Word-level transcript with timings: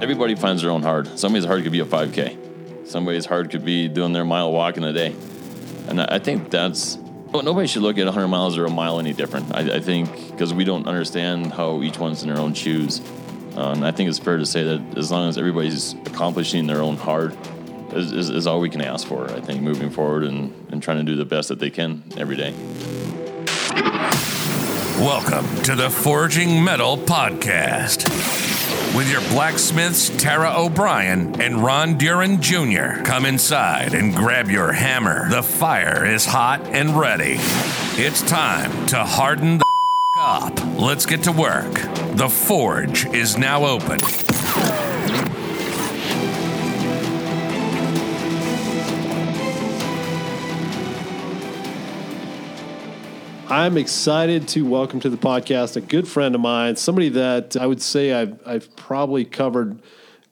everybody 0.00 0.34
finds 0.34 0.62
their 0.62 0.70
own 0.70 0.82
hard. 0.82 1.18
Somebody's 1.18 1.44
hard 1.44 1.62
could 1.62 1.72
be 1.72 1.80
a 1.80 1.84
5K. 1.84 2.86
Somebody's 2.86 3.26
hard 3.26 3.50
could 3.50 3.64
be 3.64 3.88
doing 3.88 4.12
their 4.12 4.24
mile 4.24 4.52
walk 4.52 4.76
in 4.76 4.84
a 4.84 4.92
day. 4.92 5.14
And 5.88 6.00
I 6.00 6.18
think 6.18 6.50
that's 6.50 6.98
well, 7.32 7.42
nobody 7.42 7.66
should 7.66 7.82
look 7.82 7.98
at 7.98 8.06
100 8.06 8.28
miles 8.28 8.56
or 8.56 8.64
a 8.64 8.70
mile 8.70 8.98
any 8.98 9.12
different. 9.12 9.54
I, 9.54 9.76
I 9.76 9.80
think 9.80 10.30
because 10.30 10.54
we 10.54 10.64
don't 10.64 10.86
understand 10.86 11.52
how 11.52 11.82
each 11.82 11.98
one's 11.98 12.22
in 12.22 12.28
their 12.30 12.38
own 12.38 12.54
shoes. 12.54 13.00
Uh, 13.54 13.72
and 13.72 13.84
I 13.84 13.90
think 13.90 14.08
it's 14.08 14.18
fair 14.18 14.38
to 14.38 14.46
say 14.46 14.62
that 14.62 14.96
as 14.96 15.10
long 15.10 15.28
as 15.28 15.36
everybody's 15.36 15.92
accomplishing 16.06 16.66
their 16.66 16.80
own 16.80 16.96
hard, 16.96 17.36
is, 17.92 18.12
is, 18.12 18.30
is 18.30 18.46
all 18.46 18.60
we 18.60 18.70
can 18.70 18.80
ask 18.80 19.06
for. 19.06 19.30
I 19.30 19.40
think 19.40 19.62
moving 19.62 19.90
forward 19.90 20.24
and, 20.24 20.54
and 20.70 20.82
trying 20.82 20.98
to 20.98 21.02
do 21.04 21.16
the 21.16 21.24
best 21.24 21.48
that 21.48 21.58
they 21.58 21.70
can 21.70 22.02
every 22.16 22.36
day. 22.36 22.52
Welcome 25.00 25.62
to 25.64 25.74
the 25.74 25.90
Forging 25.90 26.64
Metal 26.64 26.96
Podcast 26.96 28.47
with 28.98 29.12
your 29.12 29.20
blacksmiths 29.30 30.08
Tara 30.20 30.52
O'Brien 30.56 31.40
and 31.40 31.62
Ron 31.62 31.96
Duran 31.96 32.42
Jr. 32.42 33.00
Come 33.04 33.26
inside 33.26 33.94
and 33.94 34.12
grab 34.12 34.50
your 34.50 34.72
hammer. 34.72 35.30
The 35.30 35.44
fire 35.44 36.04
is 36.04 36.26
hot 36.26 36.62
and 36.66 36.98
ready. 36.98 37.36
It's 37.92 38.22
time 38.22 38.88
to 38.88 39.04
harden 39.04 39.58
the 39.58 39.64
up. 40.18 40.52
Let's 40.76 41.06
get 41.06 41.22
to 41.22 41.32
work. 41.32 41.74
The 42.16 42.28
forge 42.28 43.06
is 43.06 43.38
now 43.38 43.66
open. 43.66 44.00
I'm 53.50 53.78
excited 53.78 54.46
to 54.48 54.66
welcome 54.66 55.00
to 55.00 55.08
the 55.08 55.16
podcast 55.16 55.76
a 55.76 55.80
good 55.80 56.06
friend 56.06 56.34
of 56.34 56.40
mine, 56.42 56.76
somebody 56.76 57.08
that 57.08 57.56
I 57.56 57.64
would 57.64 57.80
say 57.80 58.12
I've, 58.12 58.38
I've 58.46 58.76
probably 58.76 59.24
covered, 59.24 59.80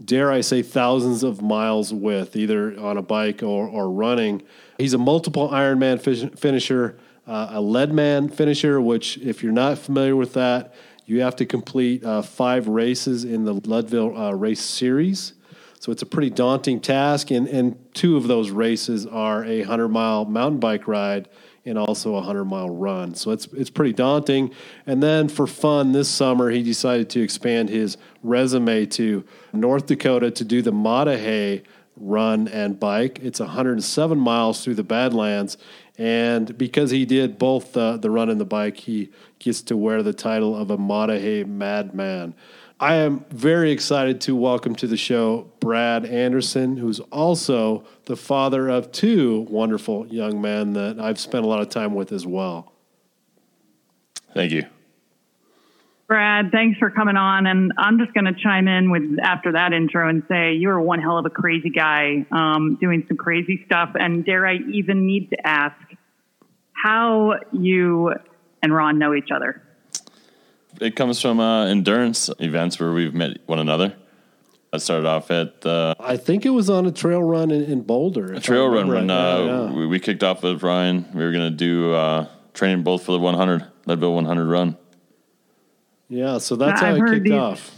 dare 0.05 0.31
I 0.31 0.43
say, 0.43 0.61
thousands 0.61 1.23
of 1.23 1.41
miles 1.41 1.95
with, 1.95 2.37
either 2.37 2.79
on 2.79 2.99
a 2.99 3.03
bike 3.03 3.43
or, 3.43 3.67
or 3.69 3.91
running. 3.91 4.43
He's 4.77 4.93
a 4.93 4.99
multiple 4.99 5.49
Ironman 5.49 5.99
fish, 5.99 6.29
finisher, 6.39 6.99
uh, 7.27 7.53
a 7.53 7.61
Leadman 7.63 8.29
finisher, 8.29 8.83
which, 8.83 9.17
if 9.17 9.43
you're 9.43 9.51
not 9.51 9.79
familiar 9.79 10.15
with 10.15 10.35
that, 10.35 10.75
you 11.07 11.23
have 11.23 11.37
to 11.37 11.47
complete 11.47 12.05
uh, 12.05 12.21
five 12.21 12.69
races 12.69 13.25
in 13.25 13.47
the 13.47 13.55
Leadville 13.55 14.15
uh, 14.15 14.33
race 14.33 14.61
series. 14.61 15.33
So 15.81 15.91
it's 15.91 16.03
a 16.03 16.07
pretty 16.07 16.29
daunting 16.29 16.81
task, 16.81 17.31
and, 17.31 17.49
and 17.49 17.79
two 17.95 18.19
of 18.19 18.29
those 18.29 18.51
races 18.51 19.07
are 19.07 19.43
a 19.43 19.61
100 19.61 19.89
mile 19.89 20.27
mountain 20.27 20.61
bike 20.61 20.87
ride 20.87 21.31
and 21.67 21.77
also 21.77 22.11
a 22.11 22.15
100 22.15 22.45
mile 22.45 22.71
run. 22.71 23.15
So 23.15 23.33
it's 23.33 23.47
it's 23.47 23.71
pretty 23.71 23.93
daunting. 23.93 24.55
And 24.87 25.03
then 25.03 25.29
for 25.29 25.47
fun 25.47 25.93
this 25.93 26.09
summer, 26.09 26.51
he 26.51 26.63
decided 26.63 27.11
to 27.11 27.21
expand 27.21 27.69
his 27.69 27.97
resume 28.23 28.87
to 28.87 29.25
North 29.53 29.87
Dakota 29.87 30.31
to 30.31 30.45
do 30.45 30.63
the 30.63 30.73
Hey 31.17 31.63
run 31.99 32.47
and 32.49 32.79
bike. 32.79 33.19
It's 33.23 33.41
107 33.41 34.19
miles 34.19 34.63
through 34.63 34.75
the 34.75 34.85
Badlands. 34.85 35.57
And 35.99 36.57
because 36.59 36.91
he 36.91 37.07
did 37.07 37.39
both 37.39 37.73
the, 37.73 37.97
the 37.97 38.11
run 38.11 38.29
and 38.29 38.39
the 38.39 38.45
bike, 38.45 38.77
he 38.77 39.11
gets 39.39 39.63
to 39.63 39.77
wear 39.77 40.03
the 40.03 40.13
title 40.13 40.55
of 40.55 40.71
a 40.71 40.77
Hey 40.77 41.45
madman. 41.45 42.35
I 42.79 42.97
am 42.97 43.25
very 43.31 43.71
excited 43.71 44.21
to 44.23 44.37
welcome 44.37 44.75
to 44.77 44.87
the 44.87 44.99
show 44.99 45.51
Brad 45.61 46.05
Anderson, 46.05 46.77
who's 46.77 47.01
also 47.01 47.87
the 48.05 48.17
father 48.17 48.69
of 48.69 48.93
two 48.93 49.47
wonderful 49.49 50.07
young 50.09 50.43
men 50.43 50.75
that 50.75 51.01
I've 51.01 51.19
spent 51.19 51.47
a 51.47 51.49
lot 51.49 51.63
of 51.63 51.71
time 51.71 51.95
with 51.95 52.13
as 52.13 52.27
well. 52.27 52.75
Thank 54.35 54.53
you. 54.53 54.65
Brad, 56.07 56.53
thanks 56.53 56.79
for 56.79 56.91
coming 56.91 57.17
on. 57.17 57.47
And 57.47 57.73
I'm 57.79 57.99
just 57.99 58.13
going 58.13 58.27
to 58.27 58.35
chime 58.35 58.69
in 58.69 58.91
with 58.91 59.19
after 59.23 59.53
that 59.53 59.73
intro 59.73 60.11
and 60.11 60.23
say 60.29 60.53
you 60.53 60.69
are 60.69 60.81
one 60.81 61.01
hell 61.01 61.17
of 61.17 61.25
a 61.25 61.31
crazy 61.31 61.71
guy 61.71 62.27
um, 62.31 62.77
doing 62.79 63.07
some 63.09 63.17
crazy 63.17 63.63
stuff. 63.65 63.93
And 63.95 64.23
dare 64.23 64.47
I 64.47 64.57
even 64.71 65.07
need 65.07 65.31
to 65.31 65.47
ask 65.47 65.77
how 66.73 67.37
you 67.53 68.13
and 68.63 68.75
Ron 68.75 68.99
know 68.99 69.15
each 69.15 69.31
other? 69.35 69.63
It 70.81 70.97
comes 70.97 71.21
from 71.21 71.41
uh, 71.41 71.67
endurance 71.67 72.31
events 72.39 72.79
where 72.79 72.93
we've 72.93 73.15
met 73.15 73.39
one 73.47 73.59
another. 73.59 73.95
I 74.73 74.79
started 74.79 75.07
off 75.07 75.31
at 75.31 75.65
uh, 75.65 75.95
I 75.99 76.17
think 76.17 76.45
it 76.45 76.51
was 76.51 76.69
on 76.69 76.87
a 76.87 76.93
trail 76.93 77.23
run 77.23 77.51
in, 77.51 77.65
in 77.65 77.83
Boulder. 77.83 78.35
a 78.35 78.41
trail 78.41 78.69
run 78.69 78.89
when 78.89 79.11
uh, 79.11 79.39
yeah. 79.39 79.73
we, 79.73 79.87
we, 79.87 79.99
kicked 79.99 80.23
off 80.23 80.43
with 80.43 80.63
Ryan. 80.63 81.07
We 81.15 81.25
were 81.25 81.33
going 81.33 81.51
to 81.51 81.57
do 81.57 81.95
uh, 81.95 82.27
training 82.53 82.83
both 82.83 83.05
for 83.05 83.13
the 83.13 83.19
100 83.19 83.65
Leadville 83.87 84.15
100 84.15 84.47
run. 84.47 84.77
Yeah, 86.09 86.39
so 86.39 86.57
that's 86.57 86.81
how 86.81 86.89
I've 86.89 86.99
it 86.99 87.07
kicked 87.07 87.25
these, 87.25 87.33
off. 87.33 87.75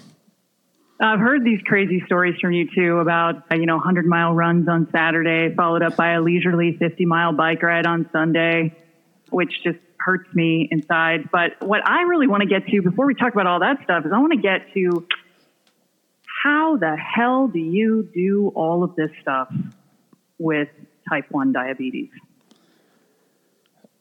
I've 1.01 1.21
heard 1.21 1.45
these 1.45 1.61
crazy 1.65 2.03
stories 2.07 2.39
from 2.41 2.53
you 2.53 2.69
too 2.75 2.99
about 2.99 3.45
uh, 3.51 3.55
you 3.55 3.67
know 3.67 3.77
100 3.77 4.07
mile 4.07 4.35
runs 4.35 4.69
on 4.69 4.89
Saturday, 4.91 5.55
followed 5.55 5.83
up 5.83 5.95
by 5.95 6.13
a 6.13 6.21
leisurely 6.21 6.77
50 6.79 7.05
mile 7.05 7.33
bike 7.33 7.63
ride 7.63 7.87
on 7.87 8.09
Sunday, 8.13 8.75
which 9.31 9.53
just 9.63 9.79
hurts 10.01 10.33
me 10.35 10.69
inside. 10.71 11.31
But 11.31 11.61
what 11.67 11.87
I 11.89 12.03
really 12.03 12.27
want 12.27 12.43
to 12.43 12.49
get 12.49 12.67
to 12.67 12.83
before 12.83 13.07
we 13.07 13.15
talk 13.15 13.33
about 13.33 13.47
all 13.47 13.61
that 13.61 13.83
stuff 13.85 14.07
is 14.07 14.13
I 14.13 14.19
want 14.19 14.33
to 14.33 14.39
get 14.39 14.73
to 14.75 15.07
how 16.43 16.77
the 16.77 16.97
hell 16.97 17.49
do 17.49 17.59
you 17.59 18.09
do 18.15 18.53
all 18.55 18.85
of 18.85 18.95
this 18.95 19.11
stuff 19.21 19.53
with 20.39 20.69
type 21.09 21.27
1 21.31 21.53
diabetes? 21.53 22.11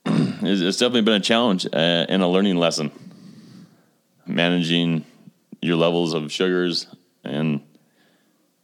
It's 0.39 0.77
definitely 0.77 1.01
been 1.01 1.15
a 1.15 1.19
challenge 1.19 1.65
uh, 1.65 2.05
and 2.07 2.21
a 2.21 2.27
learning 2.27 2.57
lesson. 2.57 2.91
Managing 4.27 5.03
your 5.61 5.77
levels 5.77 6.13
of 6.13 6.31
sugars 6.31 6.85
and 7.23 7.61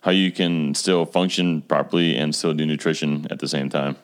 how 0.01 0.11
you 0.11 0.31
can 0.31 0.75
still 0.75 1.05
function 1.05 1.63
properly 1.63 2.15
and 2.15 2.35
still 2.35 2.53
do 2.53 2.65
nutrition 2.65 3.25
at 3.31 3.39
the 3.39 3.47
same 3.47 3.69
time. 3.69 3.97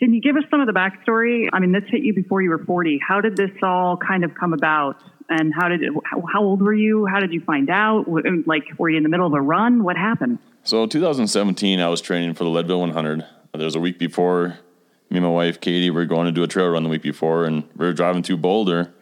Can 0.00 0.14
you 0.14 0.22
give 0.22 0.34
us 0.36 0.44
some 0.50 0.62
of 0.62 0.66
the 0.66 0.72
backstory? 0.72 1.50
I 1.52 1.60
mean, 1.60 1.72
this 1.72 1.82
hit 1.88 2.00
you 2.00 2.14
before 2.14 2.40
you 2.40 2.48
were 2.48 2.64
40. 2.64 2.98
How 3.06 3.20
did 3.20 3.36
this 3.36 3.50
all 3.62 3.98
kind 3.98 4.24
of 4.24 4.34
come 4.34 4.54
about? 4.54 4.96
And 5.28 5.52
how 5.54 5.68
did 5.68 5.82
it, 5.82 5.92
how, 6.10 6.42
old 6.42 6.62
were 6.62 6.72
you? 6.72 7.04
How 7.04 7.20
did 7.20 7.34
you 7.34 7.42
find 7.42 7.68
out? 7.68 8.06
Like, 8.46 8.64
were 8.78 8.88
you 8.88 8.96
in 8.96 9.02
the 9.02 9.10
middle 9.10 9.26
of 9.26 9.34
a 9.34 9.40
run? 9.42 9.84
What 9.84 9.98
happened? 9.98 10.38
So, 10.64 10.86
2017, 10.86 11.80
I 11.80 11.88
was 11.88 12.00
training 12.00 12.32
for 12.32 12.44
the 12.44 12.50
Leadville 12.50 12.80
100. 12.80 13.26
There 13.52 13.64
was 13.64 13.74
a 13.74 13.80
week 13.80 13.98
before, 13.98 14.58
me 15.10 15.18
and 15.18 15.24
my 15.24 15.30
wife, 15.30 15.60
Katie, 15.60 15.90
were 15.90 16.06
going 16.06 16.24
to 16.24 16.32
do 16.32 16.42
a 16.42 16.48
trail 16.48 16.70
run 16.70 16.82
the 16.82 16.88
week 16.88 17.02
before, 17.02 17.44
and 17.44 17.64
we 17.76 17.84
were 17.84 17.92
driving 17.92 18.22
through 18.22 18.38
Boulder. 18.38 18.94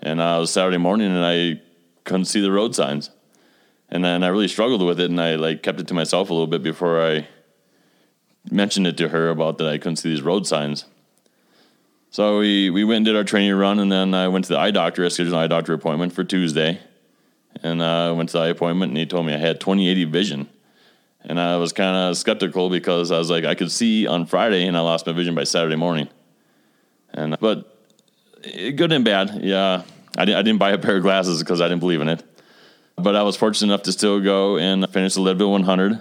And 0.00 0.20
uh, 0.20 0.34
it 0.36 0.40
was 0.40 0.50
Saturday 0.50 0.76
morning, 0.76 1.10
and 1.10 1.24
I 1.24 1.62
couldn't 2.04 2.26
see 2.26 2.42
the 2.42 2.52
road 2.52 2.74
signs. 2.74 3.10
And 3.88 4.04
then 4.04 4.22
I 4.22 4.28
really 4.28 4.48
struggled 4.48 4.82
with 4.82 5.00
it, 5.00 5.10
and 5.10 5.18
I 5.18 5.36
like 5.36 5.62
kept 5.62 5.80
it 5.80 5.88
to 5.88 5.94
myself 5.94 6.28
a 6.28 6.34
little 6.34 6.46
bit 6.46 6.62
before 6.62 7.02
I 7.02 7.28
mentioned 8.50 8.86
it 8.86 8.96
to 8.98 9.08
her 9.08 9.30
about 9.30 9.58
that 9.58 9.66
I 9.66 9.78
couldn't 9.78 9.96
see 9.96 10.10
these 10.10 10.22
road 10.22 10.46
signs. 10.46 10.84
So 12.10 12.38
we, 12.38 12.70
we 12.70 12.84
went 12.84 12.98
and 12.98 13.06
did 13.06 13.16
our 13.16 13.24
training 13.24 13.54
run, 13.54 13.80
and 13.80 13.90
then 13.90 14.14
I 14.14 14.28
went 14.28 14.44
to 14.44 14.52
the 14.52 14.58
eye 14.58 14.70
doctor. 14.70 15.04
I 15.04 15.08
scheduled 15.08 15.34
an 15.34 15.40
eye 15.40 15.46
doctor 15.48 15.72
appointment 15.72 16.12
for 16.12 16.22
Tuesday. 16.22 16.78
And 17.62 17.82
I 17.82 18.08
uh, 18.08 18.14
went 18.14 18.28
to 18.30 18.34
the 18.34 18.44
eye 18.44 18.48
appointment, 18.48 18.90
and 18.90 18.98
he 18.98 19.06
told 19.06 19.26
me 19.26 19.34
I 19.34 19.38
had 19.38 19.60
20/80 19.60 20.10
vision. 20.10 20.48
And 21.22 21.40
I 21.40 21.56
was 21.56 21.72
kind 21.72 21.96
of 21.96 22.16
skeptical 22.16 22.68
because 22.68 23.10
I 23.10 23.18
was 23.18 23.30
like, 23.30 23.44
I 23.44 23.54
could 23.54 23.72
see 23.72 24.06
on 24.06 24.26
Friday, 24.26 24.66
and 24.66 24.76
I 24.76 24.80
lost 24.80 25.06
my 25.06 25.12
vision 25.12 25.34
by 25.34 25.44
Saturday 25.44 25.76
morning. 25.76 26.08
And 27.12 27.36
but 27.40 27.78
good 28.42 28.92
and 28.92 29.04
bad, 29.04 29.40
yeah. 29.42 29.82
I, 30.16 30.22
I 30.22 30.24
didn't 30.24 30.58
buy 30.58 30.70
a 30.70 30.78
pair 30.78 30.96
of 30.96 31.02
glasses 31.02 31.42
because 31.42 31.60
I 31.60 31.68
didn't 31.68 31.80
believe 31.80 32.00
in 32.00 32.08
it. 32.08 32.22
But 32.96 33.16
I 33.16 33.22
was 33.22 33.36
fortunate 33.36 33.72
enough 33.72 33.82
to 33.84 33.92
still 33.92 34.20
go 34.20 34.56
and 34.56 34.88
finish 34.90 35.14
the 35.14 35.20
Leadville 35.20 35.50
100 35.50 36.00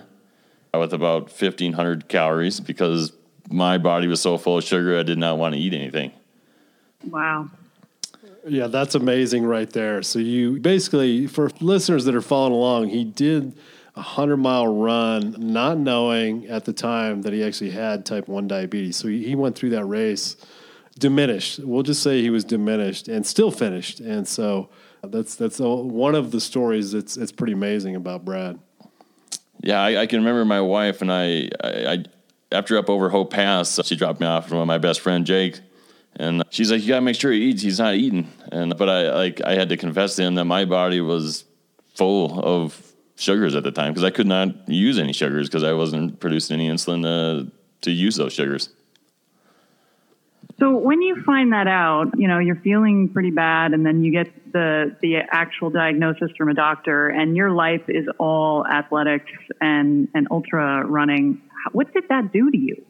with 0.79 0.93
about 0.93 1.23
1,500 1.23 2.07
calories 2.07 2.59
because 2.59 3.13
my 3.49 3.77
body 3.77 4.07
was 4.07 4.21
so 4.21 4.37
full 4.37 4.57
of 4.57 4.63
sugar, 4.63 4.97
I 4.97 5.03
did 5.03 5.17
not 5.17 5.37
want 5.37 5.53
to 5.53 5.59
eat 5.59 5.73
anything. 5.73 6.11
Wow. 7.07 7.49
Yeah, 8.47 8.67
that's 8.67 8.95
amazing 8.95 9.45
right 9.45 9.69
there. 9.69 10.01
So 10.01 10.19
you 10.19 10.59
basically, 10.59 11.27
for 11.27 11.49
listeners 11.59 12.05
that 12.05 12.15
are 12.15 12.21
following 12.21 12.53
along, 12.53 12.89
he 12.89 13.03
did 13.03 13.53
a 13.95 14.01
hundred 14.01 14.37
mile 14.37 14.67
run, 14.67 15.35
not 15.37 15.77
knowing 15.77 16.47
at 16.47 16.65
the 16.65 16.73
time 16.73 17.21
that 17.21 17.33
he 17.33 17.43
actually 17.43 17.71
had 17.71 18.05
type 18.05 18.27
one 18.27 18.47
diabetes. 18.47 18.97
So 18.97 19.07
he, 19.07 19.23
he 19.23 19.35
went 19.35 19.55
through 19.55 19.71
that 19.71 19.85
race 19.85 20.35
diminished. 20.97 21.59
We'll 21.59 21.83
just 21.83 22.01
say 22.01 22.21
he 22.21 22.29
was 22.29 22.43
diminished 22.43 23.07
and 23.07 23.25
still 23.25 23.51
finished. 23.51 23.99
And 23.99 24.27
so 24.27 24.69
that's 25.03 25.35
that's 25.35 25.59
one 25.59 26.15
of 26.15 26.31
the 26.31 26.41
stories 26.41 26.91
that's 26.91 27.17
it's 27.17 27.31
pretty 27.31 27.53
amazing 27.53 27.95
about 27.95 28.25
Brad. 28.25 28.59
Yeah, 29.63 29.81
I, 29.81 30.01
I, 30.01 30.07
can 30.07 30.19
remember 30.19 30.43
my 30.43 30.59
wife 30.59 31.01
and 31.01 31.11
I, 31.11 31.49
I, 31.63 31.93
I, 31.93 32.05
after 32.51 32.77
up 32.77 32.89
over 32.89 33.09
Hope 33.09 33.31
Pass, 33.31 33.79
she 33.85 33.95
dropped 33.95 34.19
me 34.19 34.27
off 34.27 34.51
with 34.51 34.67
my 34.67 34.77
best 34.77 34.99
friend 34.99 35.25
Jake, 35.25 35.61
and 36.17 36.43
she's 36.49 36.69
like, 36.69 36.81
"You 36.81 36.89
gotta 36.89 37.01
make 37.01 37.15
sure 37.15 37.31
he 37.31 37.45
eats. 37.45 37.61
He's 37.61 37.79
not 37.79 37.95
eating." 37.95 38.31
And 38.51 38.77
but 38.77 38.89
I 38.89 39.13
like 39.13 39.41
I 39.41 39.55
had 39.55 39.69
to 39.69 39.77
confess 39.77 40.15
to 40.17 40.23
him 40.23 40.35
that 40.35 40.45
my 40.45 40.65
body 40.65 41.01
was 41.01 41.45
full 41.95 42.39
of 42.39 42.93
sugars 43.15 43.55
at 43.55 43.63
the 43.63 43.71
time 43.71 43.93
because 43.93 44.03
I 44.03 44.09
could 44.09 44.27
not 44.27 44.67
use 44.67 44.99
any 44.99 45.13
sugars 45.13 45.47
because 45.47 45.63
I 45.63 45.73
wasn't 45.73 46.19
producing 46.19 46.59
any 46.59 46.69
insulin 46.69 47.03
to, 47.03 47.51
to 47.81 47.91
use 47.91 48.15
those 48.15 48.33
sugars. 48.33 48.69
So 50.59 50.77
when 50.77 51.01
you 51.01 51.21
find 51.23 51.51
that 51.51 51.67
out, 51.67 52.17
you 52.17 52.27
know, 52.27 52.39
you're 52.39 52.57
feeling 52.57 53.09
pretty 53.09 53.31
bad 53.31 53.73
and 53.73 53.85
then 53.85 54.03
you 54.03 54.11
get 54.11 54.27
the 54.53 54.95
the 55.01 55.17
actual 55.29 55.69
diagnosis 55.69 56.29
from 56.37 56.49
a 56.49 56.53
doctor 56.53 57.09
and 57.09 57.35
your 57.35 57.51
life 57.51 57.81
is 57.87 58.05
all 58.19 58.65
athletics 58.67 59.31
and 59.59 60.07
and 60.13 60.27
ultra 60.29 60.85
running. 60.85 61.41
What 61.71 61.93
did 61.93 62.03
that 62.09 62.31
do 62.31 62.51
to 62.51 62.57
you? 62.57 62.85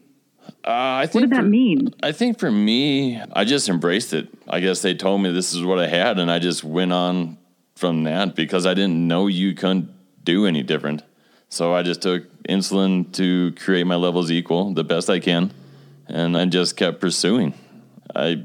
Uh, 0.46 1.00
I 1.02 1.06
think 1.06 1.14
what 1.14 1.20
did 1.22 1.30
that 1.30 1.42
for, 1.42 1.48
mean? 1.48 1.94
I 2.02 2.12
think 2.12 2.38
for 2.38 2.50
me, 2.50 3.20
I 3.32 3.44
just 3.44 3.68
embraced 3.68 4.12
it. 4.12 4.28
I 4.46 4.60
guess 4.60 4.82
they 4.82 4.94
told 4.94 5.22
me 5.22 5.32
this 5.32 5.54
is 5.54 5.62
what 5.62 5.78
I 5.78 5.86
had, 5.86 6.18
and 6.18 6.30
I 6.30 6.38
just 6.38 6.62
went 6.62 6.92
on 6.92 7.38
from 7.76 8.04
that 8.04 8.34
because 8.34 8.66
I 8.66 8.74
didn't 8.74 9.08
know 9.08 9.26
you 9.26 9.54
couldn't 9.54 9.90
do 10.22 10.46
any 10.46 10.62
different. 10.62 11.02
So 11.48 11.74
I 11.74 11.82
just 11.82 12.02
took 12.02 12.24
insulin 12.44 13.10
to 13.14 13.52
create 13.52 13.84
my 13.86 13.94
levels 13.94 14.30
equal 14.30 14.74
the 14.74 14.84
best 14.84 15.08
I 15.08 15.18
can, 15.18 15.52
and 16.06 16.36
I 16.36 16.44
just 16.46 16.76
kept 16.76 17.00
pursuing. 17.00 17.54
I 18.14 18.44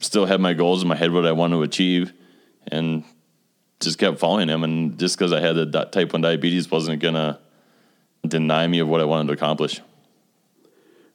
still 0.00 0.26
had 0.26 0.40
my 0.40 0.54
goals 0.54 0.82
in 0.82 0.88
my 0.88 0.96
head, 0.96 1.12
what 1.12 1.26
I 1.26 1.32
wanted 1.32 1.56
to 1.56 1.62
achieve, 1.62 2.12
and 2.68 3.04
just 3.80 3.98
kept 3.98 4.18
following 4.18 4.48
them. 4.48 4.64
And 4.64 4.98
just 4.98 5.18
because 5.18 5.32
I 5.32 5.40
had 5.40 5.56
the 5.56 5.84
type 5.84 6.12
1 6.12 6.22
diabetes 6.22 6.70
wasn't 6.70 7.00
going 7.00 7.14
to 7.14 7.38
deny 8.26 8.66
me 8.66 8.78
of 8.80 8.88
what 8.88 9.00
I 9.00 9.04
wanted 9.04 9.28
to 9.28 9.34
accomplish. 9.34 9.80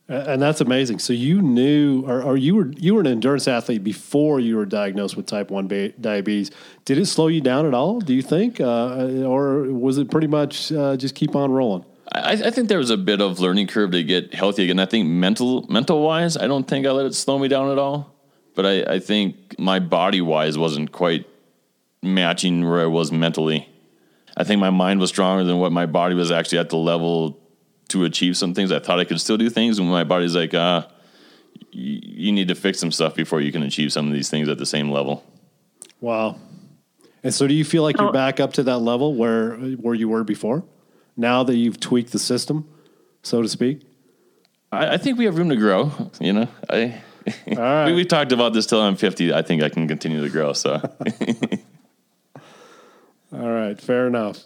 And 0.07 0.41
that's 0.41 0.59
amazing. 0.59 0.99
So 0.99 1.13
you 1.13 1.41
knew, 1.41 2.03
or, 2.05 2.21
or, 2.21 2.35
you 2.35 2.55
were 2.55 2.67
you 2.75 2.95
were 2.95 2.99
an 2.99 3.07
endurance 3.07 3.47
athlete 3.47 3.81
before 3.81 4.41
you 4.41 4.57
were 4.57 4.65
diagnosed 4.65 5.15
with 5.15 5.25
type 5.25 5.49
one 5.49 5.69
diabetes. 6.01 6.51
Did 6.83 6.97
it 6.97 7.05
slow 7.05 7.27
you 7.27 7.39
down 7.39 7.65
at 7.65 7.73
all? 7.73 8.01
Do 8.01 8.13
you 8.13 8.21
think, 8.21 8.59
uh, 8.59 9.23
or 9.23 9.71
was 9.71 9.97
it 9.97 10.11
pretty 10.11 10.27
much 10.27 10.69
uh, 10.73 10.97
just 10.97 11.15
keep 11.15 11.33
on 11.33 11.49
rolling? 11.51 11.85
I, 12.13 12.31
I, 12.31 12.51
think 12.51 12.67
there 12.67 12.77
was 12.77 12.89
a 12.89 12.97
bit 12.97 13.21
of 13.21 13.39
learning 13.39 13.67
curve 13.67 13.91
to 13.91 14.03
get 14.03 14.33
healthy 14.33 14.65
again. 14.65 14.79
I 14.79 14.85
think 14.85 15.07
mental 15.07 15.65
mental 15.69 16.01
wise, 16.01 16.35
I 16.35 16.47
don't 16.47 16.67
think 16.67 16.85
I 16.85 16.91
let 16.91 17.05
it 17.05 17.15
slow 17.15 17.39
me 17.39 17.47
down 17.47 17.71
at 17.71 17.77
all. 17.77 18.13
But 18.53 18.65
I, 18.65 18.95
I 18.95 18.99
think 18.99 19.57
my 19.57 19.79
body 19.79 20.19
wise 20.19 20.57
wasn't 20.57 20.91
quite 20.91 21.25
matching 22.03 22.67
where 22.67 22.81
I 22.81 22.85
was 22.87 23.11
mentally. 23.11 23.69
I 24.35 24.43
think 24.43 24.59
my 24.59 24.69
mind 24.69 24.99
was 24.99 25.09
stronger 25.09 25.43
than 25.43 25.59
what 25.59 25.71
my 25.71 25.85
body 25.85 26.15
was 26.15 26.31
actually 26.31 26.57
at 26.57 26.69
the 26.69 26.77
level 26.77 27.39
to 27.89 28.03
achieve 28.03 28.35
some 28.35 28.53
things. 28.53 28.71
I 28.71 28.79
thought 28.79 28.99
I 28.99 29.05
could 29.05 29.21
still 29.21 29.37
do 29.37 29.49
things, 29.49 29.79
and 29.79 29.87
my 29.89 30.03
body's 30.03 30.35
like, 30.35 30.53
ah, 30.53 30.87
you, 31.71 31.99
you 32.03 32.31
need 32.31 32.47
to 32.49 32.55
fix 32.55 32.79
some 32.79 32.91
stuff 32.91 33.15
before 33.15 33.39
you 33.41 33.51
can 33.51 33.63
achieve 33.63 33.93
some 33.93 34.07
of 34.07 34.13
these 34.13 34.29
things 34.29 34.49
at 34.49 34.57
the 34.57 34.65
same 34.65 34.91
level. 34.91 35.23
Wow. 35.99 36.37
And 37.23 37.33
so, 37.33 37.47
do 37.47 37.53
you 37.53 37.63
feel 37.63 37.83
like 37.83 37.99
you're 37.99 38.11
back 38.11 38.39
up 38.39 38.53
to 38.53 38.63
that 38.63 38.79
level 38.79 39.13
where 39.13 39.55
where 39.55 39.93
you 39.93 40.09
were 40.09 40.23
before? 40.23 40.63
Now 41.21 41.43
that 41.43 41.55
you've 41.55 41.79
tweaked 41.79 42.11
the 42.13 42.19
system, 42.19 42.67
so 43.21 43.43
to 43.43 43.47
speak. 43.47 43.83
I, 44.71 44.95
I 44.95 44.97
think 44.97 45.19
we 45.19 45.25
have 45.25 45.37
room 45.37 45.49
to 45.49 45.55
grow. 45.55 45.91
You 46.19 46.33
know, 46.33 46.47
I. 46.69 47.01
Right. 47.55 47.85
we, 47.85 47.93
we 47.93 48.03
talked 48.03 48.31
about 48.31 48.51
this 48.53 48.65
till 48.65 48.81
I'm 48.81 48.95
50. 48.95 49.31
I 49.31 49.43
think 49.43 49.61
I 49.61 49.69
can 49.69 49.87
continue 49.87 50.21
to 50.21 50.29
grow. 50.29 50.53
So. 50.53 50.71
All 53.31 53.47
right, 53.47 53.79
fair 53.79 54.07
enough. 54.07 54.39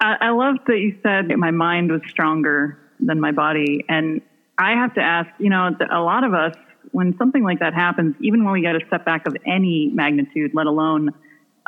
I, 0.00 0.16
I 0.20 0.30
love 0.30 0.56
that 0.66 0.78
you 0.78 0.98
said 1.04 1.28
my 1.38 1.52
mind 1.52 1.92
was 1.92 2.00
stronger 2.08 2.76
than 2.98 3.20
my 3.20 3.30
body. 3.30 3.84
And 3.88 4.20
I 4.58 4.72
have 4.72 4.94
to 4.94 5.00
ask, 5.00 5.30
you 5.38 5.48
know, 5.48 5.70
a 5.92 6.00
lot 6.00 6.24
of 6.24 6.34
us, 6.34 6.56
when 6.90 7.16
something 7.18 7.44
like 7.44 7.60
that 7.60 7.72
happens, 7.72 8.16
even 8.18 8.42
when 8.42 8.52
we 8.52 8.62
get 8.62 8.74
a 8.74 8.80
setback 8.90 9.28
of 9.28 9.36
any 9.46 9.88
magnitude, 9.94 10.50
let 10.54 10.66
alone 10.66 11.10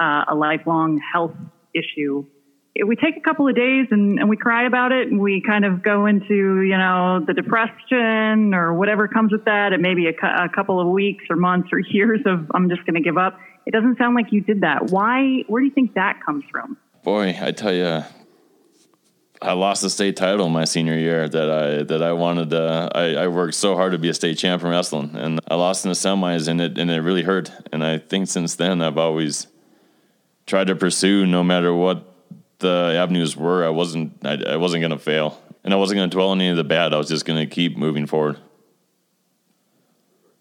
uh, 0.00 0.24
a 0.26 0.34
lifelong 0.34 0.98
health 0.98 1.36
issue, 1.72 2.26
it, 2.26 2.33
we 2.82 2.96
take 2.96 3.16
a 3.16 3.20
couple 3.20 3.46
of 3.48 3.54
days 3.54 3.86
and, 3.92 4.18
and 4.18 4.28
we 4.28 4.36
cry 4.36 4.66
about 4.66 4.90
it 4.90 5.06
and 5.06 5.20
we 5.20 5.40
kind 5.40 5.64
of 5.64 5.82
go 5.82 6.06
into, 6.06 6.62
you 6.62 6.76
know, 6.76 7.20
the 7.24 7.32
depression 7.32 8.52
or 8.52 8.74
whatever 8.74 9.06
comes 9.06 9.30
with 9.30 9.44
that. 9.44 9.72
It 9.72 9.80
may 9.80 9.94
be 9.94 10.08
a, 10.08 10.44
a 10.44 10.48
couple 10.48 10.80
of 10.80 10.88
weeks 10.88 11.24
or 11.30 11.36
months 11.36 11.68
or 11.72 11.78
years 11.90 12.20
of, 12.26 12.50
I'm 12.52 12.68
just 12.68 12.84
going 12.84 12.94
to 12.94 13.00
give 13.00 13.16
up. 13.16 13.38
It 13.64 13.70
doesn't 13.70 13.96
sound 13.96 14.16
like 14.16 14.32
you 14.32 14.40
did 14.40 14.62
that. 14.62 14.90
Why, 14.90 15.44
where 15.46 15.60
do 15.60 15.66
you 15.66 15.72
think 15.72 15.94
that 15.94 16.20
comes 16.26 16.44
from? 16.50 16.76
Boy, 17.04 17.38
I 17.40 17.52
tell 17.52 17.72
you, 17.72 18.02
I 19.40 19.52
lost 19.52 19.82
the 19.82 19.90
state 19.90 20.16
title 20.16 20.48
my 20.48 20.64
senior 20.64 20.96
year 20.96 21.28
that 21.28 21.50
I 21.50 21.82
that 21.82 22.02
I 22.02 22.12
wanted 22.12 22.50
to. 22.50 22.90
I, 22.94 23.14
I, 23.14 23.28
worked 23.28 23.54
so 23.54 23.76
hard 23.76 23.92
to 23.92 23.98
be 23.98 24.08
a 24.08 24.14
state 24.14 24.38
champ 24.38 24.62
in 24.62 24.70
wrestling, 24.70 25.10
and 25.14 25.38
I 25.48 25.56
lost 25.56 25.84
in 25.84 25.90
the 25.90 25.94
semis, 25.94 26.48
and 26.48 26.62
it 26.62 26.78
and 26.78 26.90
it 26.90 27.00
really 27.00 27.24
hurt. 27.24 27.50
And 27.70 27.84
I 27.84 27.98
think 27.98 28.28
since 28.28 28.54
then 28.54 28.80
I've 28.80 28.96
always 28.96 29.48
tried 30.46 30.68
to 30.68 30.76
pursue, 30.76 31.26
no 31.26 31.42
matter 31.44 31.74
what 31.74 32.13
the 32.64 32.94
avenues 32.96 33.36
were. 33.36 33.64
I 33.64 33.70
wasn't 33.70 34.24
I, 34.24 34.54
I 34.54 34.56
wasn't 34.56 34.80
going 34.80 34.90
to 34.90 34.98
fail, 34.98 35.40
and 35.62 35.72
I 35.72 35.76
wasn't 35.76 35.98
going 35.98 36.10
to 36.10 36.14
dwell 36.14 36.30
on 36.30 36.40
any 36.40 36.50
of 36.50 36.56
the 36.56 36.64
bad. 36.64 36.92
I 36.92 36.98
was 36.98 37.08
just 37.08 37.24
going 37.24 37.38
to 37.38 37.46
keep 37.46 37.76
moving 37.76 38.06
forward. 38.06 38.38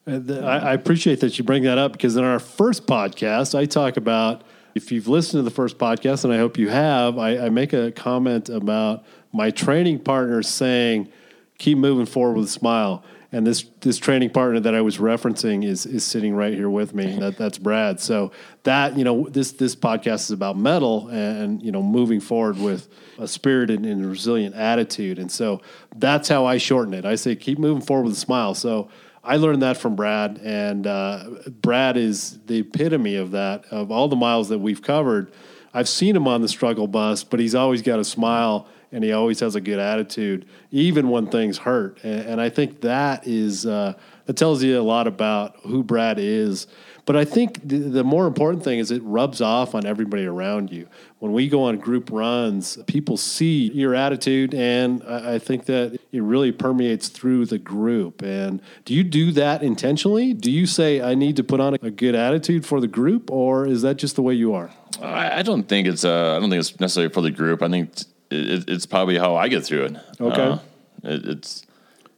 Uh, 0.05 0.19
I 0.41 0.73
appreciate 0.73 1.21
that 1.21 1.37
you 1.37 1.45
bring 1.45 1.63
that 1.63 1.77
up 1.77 1.93
because 1.93 2.17
in 2.17 2.25
our 2.25 2.39
first 2.39 2.87
podcast, 2.87 3.57
I 3.57 3.65
talk 3.65 3.95
about 3.95 4.43
if 4.75 4.91
you've 4.91 5.07
listened 5.07 5.39
to 5.39 5.43
the 5.43 5.55
first 5.55 5.77
podcast, 5.77 6.25
and 6.25 6.33
I 6.33 6.37
hope 6.37 6.57
you 6.57 6.69
have, 6.69 7.17
I, 7.17 7.45
I 7.45 7.49
make 7.49 7.73
a 7.73 7.91
comment 7.91 8.49
about 8.49 9.05
my 9.31 9.49
training 9.49 9.99
partner 9.99 10.43
saying, 10.43 11.09
keep 11.57 11.77
moving 11.77 12.05
forward 12.05 12.35
with 12.35 12.45
a 12.45 12.51
smile. 12.51 13.03
And 13.33 13.47
this 13.47 13.65
this 13.81 13.97
training 13.97 14.29
partner 14.29 14.59
that 14.59 14.75
I 14.75 14.81
was 14.81 14.99
referencing 14.99 15.65
is 15.65 15.87
is 15.87 16.05
sitting 16.05 16.35
right 16.35 16.53
here 16.53 16.69
with 16.69 16.93
me. 16.93 17.17
That 17.17 17.35
that's 17.35 17.57
Brad. 17.57 17.99
So 17.99 18.31
that 18.61 18.95
you 18.95 19.03
know 19.03 19.27
this 19.27 19.53
this 19.53 19.75
podcast 19.75 20.21
is 20.25 20.31
about 20.31 20.55
metal 20.55 21.07
and 21.09 21.61
you 21.63 21.71
know 21.71 21.81
moving 21.81 22.19
forward 22.19 22.59
with 22.59 22.87
a 23.17 23.27
spirited 23.27 23.83
and 23.85 24.05
resilient 24.05 24.53
attitude. 24.53 25.17
And 25.17 25.31
so 25.31 25.61
that's 25.95 26.29
how 26.29 26.45
I 26.45 26.59
shorten 26.59 26.93
it. 26.93 27.05
I 27.05 27.15
say 27.15 27.35
keep 27.35 27.57
moving 27.57 27.83
forward 27.83 28.03
with 28.03 28.13
a 28.13 28.19
smile. 28.19 28.53
So 28.53 28.89
I 29.23 29.37
learned 29.37 29.63
that 29.63 29.77
from 29.77 29.95
Brad, 29.95 30.39
and 30.43 30.85
uh, 30.85 31.23
Brad 31.61 31.97
is 31.97 32.37
the 32.45 32.59
epitome 32.59 33.15
of 33.15 33.31
that. 33.31 33.65
Of 33.71 33.91
all 33.91 34.09
the 34.09 34.15
miles 34.15 34.49
that 34.49 34.59
we've 34.59 34.81
covered, 34.81 35.31
I've 35.73 35.89
seen 35.89 36.15
him 36.15 36.27
on 36.27 36.41
the 36.41 36.47
struggle 36.47 36.87
bus, 36.87 37.23
but 37.23 37.39
he's 37.39 37.55
always 37.55 37.81
got 37.81 37.99
a 37.99 38.03
smile 38.03 38.67
and 38.93 39.03
he 39.03 39.11
always 39.11 39.39
has 39.41 39.55
a 39.55 39.61
good 39.61 39.79
attitude, 39.79 40.45
even 40.71 41.09
when 41.09 41.27
things 41.27 41.57
hurt. 41.57 41.99
And, 42.03 42.21
and 42.21 42.41
I 42.41 42.49
think 42.49 42.81
that 42.81 43.27
is 43.27 43.65
uh, 43.65 43.93
that 44.25 44.37
tells 44.37 44.63
you 44.63 44.79
a 44.79 44.81
lot 44.81 45.07
about 45.07 45.57
who 45.63 45.83
Brad 45.83 46.19
is 46.19 46.67
but 47.05 47.17
I 47.17 47.25
think 47.25 47.67
the, 47.67 47.77
the, 47.79 48.03
more 48.03 48.27
important 48.27 48.63
thing 48.63 48.79
is 48.79 48.89
it 48.89 49.01
rubs 49.03 49.41
off 49.41 49.75
on 49.75 49.85
everybody 49.85 50.25
around 50.25 50.71
you. 50.71 50.87
When 51.19 51.33
we 51.33 51.49
go 51.49 51.63
on 51.63 51.77
group 51.77 52.09
runs, 52.11 52.77
people 52.87 53.17
see 53.17 53.69
your 53.71 53.93
attitude, 53.93 54.53
and 54.53 55.03
I, 55.05 55.35
I 55.35 55.39
think 55.39 55.65
that 55.65 55.99
it 56.11 56.23
really 56.23 56.53
permeates 56.53 57.09
through 57.09 57.47
the 57.47 57.57
group. 57.57 58.21
And 58.21 58.61
do 58.85 58.93
you 58.93 59.03
do 59.03 59.31
that 59.33 59.63
intentionally? 59.63 60.33
Do 60.33 60.49
you 60.49 60.65
say, 60.65 61.01
I 61.01 61.13
need 61.13 61.35
to 61.37 61.43
put 61.43 61.59
on 61.59 61.73
a 61.81 61.91
good 61.91 62.15
attitude 62.15 62.65
for 62.65 62.79
the 62.79 62.87
group, 62.87 63.29
or 63.29 63.67
is 63.67 63.81
that 63.81 63.97
just 63.97 64.15
the 64.15 64.21
way 64.21 64.33
you 64.33 64.53
are? 64.53 64.71
I, 65.01 65.41
don't 65.41 65.63
think 65.63 65.87
it's. 65.87 66.05
Uh, 66.05 66.35
I 66.37 66.39
don't 66.39 66.49
think 66.49 66.61
it's 66.61 66.79
necessarily 66.79 67.11
for 67.11 67.21
the 67.21 67.31
group. 67.31 67.61
I 67.61 67.67
think 67.67 67.91
it, 68.33 68.69
it's 68.69 68.85
probably 68.85 69.17
how 69.17 69.35
I 69.35 69.47
get 69.47 69.63
through 69.63 69.85
it. 69.85 69.95
Okay. 70.19 70.41
Uh, 70.41 70.59
it, 71.03 71.25
it's 71.25 71.65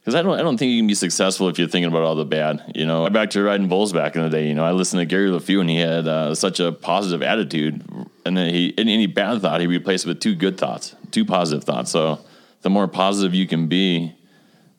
because 0.06 0.14
I 0.14 0.22
don't, 0.22 0.38
I 0.38 0.42
don't 0.42 0.56
think 0.56 0.70
you 0.70 0.78
can 0.78 0.86
be 0.86 0.94
successful 0.94 1.48
if 1.48 1.58
you're 1.58 1.66
thinking 1.66 1.90
about 1.90 2.02
all 2.02 2.14
the 2.14 2.24
bad. 2.24 2.72
You 2.76 2.86
know, 2.86 3.10
back 3.10 3.30
to 3.30 3.42
riding 3.42 3.66
bulls 3.66 3.92
back 3.92 4.14
in 4.14 4.22
the 4.22 4.30
day. 4.30 4.46
You 4.46 4.54
know, 4.54 4.64
I 4.64 4.70
listened 4.70 5.00
to 5.00 5.04
Gary 5.04 5.28
Leffew 5.30 5.60
and 5.60 5.68
he 5.68 5.78
had 5.78 6.06
uh, 6.06 6.32
such 6.36 6.60
a 6.60 6.70
positive 6.70 7.24
attitude, 7.24 7.84
and 8.24 8.36
then 8.36 8.54
he 8.54 8.72
any 8.78 9.08
bad 9.08 9.42
thought 9.42 9.60
he 9.60 9.66
replaced 9.66 10.06
it 10.06 10.08
with 10.08 10.20
two 10.20 10.36
good 10.36 10.58
thoughts, 10.58 10.94
two 11.10 11.24
positive 11.24 11.64
thoughts. 11.64 11.90
So 11.90 12.20
the 12.62 12.70
more 12.70 12.86
positive 12.86 13.34
you 13.34 13.48
can 13.48 13.66
be, 13.66 14.14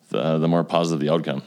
the 0.10 0.38
the 0.38 0.48
more 0.48 0.64
positive 0.64 1.02
the 1.02 1.14
outcome. 1.14 1.44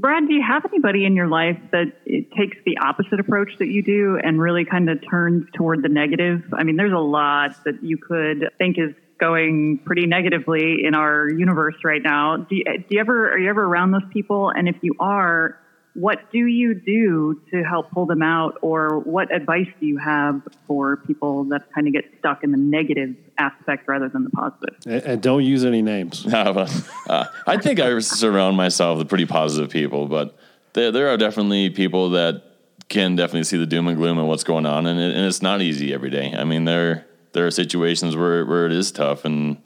Brad, 0.00 0.26
do 0.26 0.32
you 0.32 0.42
have 0.46 0.64
anybody 0.64 1.04
in 1.04 1.14
your 1.14 1.26
life 1.26 1.58
that 1.72 1.92
takes 2.06 2.56
the 2.64 2.78
opposite 2.82 3.20
approach 3.20 3.50
that 3.58 3.68
you 3.68 3.82
do 3.82 4.18
and 4.22 4.40
really 4.40 4.64
kind 4.64 4.88
of 4.88 4.98
turns 5.10 5.44
toward 5.54 5.82
the 5.82 5.90
negative? 5.90 6.42
I 6.54 6.64
mean, 6.64 6.76
there's 6.76 6.92
a 6.92 6.96
lot 6.96 7.50
that 7.64 7.82
you 7.82 7.98
could 7.98 8.48
think 8.56 8.78
is 8.78 8.94
going 9.20 9.80
pretty 9.84 10.06
negatively 10.06 10.84
in 10.86 10.94
our 10.94 11.28
universe 11.28 11.74
right 11.84 12.00
now. 12.02 12.38
Do 12.38 12.56
you, 12.56 12.64
do 12.64 12.84
you 12.88 13.00
ever 13.00 13.32
are 13.32 13.38
you 13.38 13.50
ever 13.50 13.62
around 13.62 13.90
those 13.90 14.08
people? 14.10 14.50
And 14.50 14.68
if 14.68 14.76
you 14.80 14.94
are, 14.98 15.58
what 15.94 16.30
do 16.30 16.46
you 16.46 16.74
do 16.74 17.40
to 17.50 17.62
help 17.64 17.90
pull 17.90 18.06
them 18.06 18.22
out, 18.22 18.58
or 18.62 19.00
what 19.00 19.34
advice 19.34 19.66
do 19.80 19.86
you 19.86 19.98
have 19.98 20.42
for 20.66 20.98
people 20.98 21.44
that 21.44 21.72
kind 21.74 21.86
of 21.86 21.92
get 21.92 22.04
stuck 22.18 22.44
in 22.44 22.52
the 22.52 22.58
negative 22.58 23.16
aspect 23.38 23.88
rather 23.88 24.08
than 24.08 24.24
the 24.24 24.30
positive? 24.30 24.76
And, 24.86 25.02
and 25.02 25.22
don't 25.22 25.44
use 25.44 25.64
any 25.64 25.82
names. 25.82 26.26
uh, 26.32 27.26
I 27.46 27.56
think 27.56 27.80
I 27.80 27.98
surround 27.98 28.56
myself 28.56 28.98
with 28.98 29.08
pretty 29.08 29.26
positive 29.26 29.70
people, 29.70 30.06
but 30.06 30.36
there, 30.74 30.92
there 30.92 31.08
are 31.08 31.16
definitely 31.16 31.70
people 31.70 32.10
that 32.10 32.44
can 32.88 33.16
definitely 33.16 33.44
see 33.44 33.56
the 33.56 33.66
doom 33.66 33.88
and 33.88 33.96
gloom 33.96 34.18
and 34.18 34.28
what's 34.28 34.44
going 34.44 34.66
on, 34.66 34.86
and, 34.86 35.00
it, 35.00 35.16
and 35.16 35.26
it's 35.26 35.42
not 35.42 35.60
easy 35.60 35.92
every 35.92 36.10
day. 36.10 36.32
I 36.36 36.44
mean, 36.44 36.64
there 36.64 37.06
there 37.32 37.46
are 37.46 37.50
situations 37.50 38.16
where 38.16 38.44
where 38.46 38.66
it 38.66 38.72
is 38.72 38.92
tough 38.92 39.24
and 39.24 39.60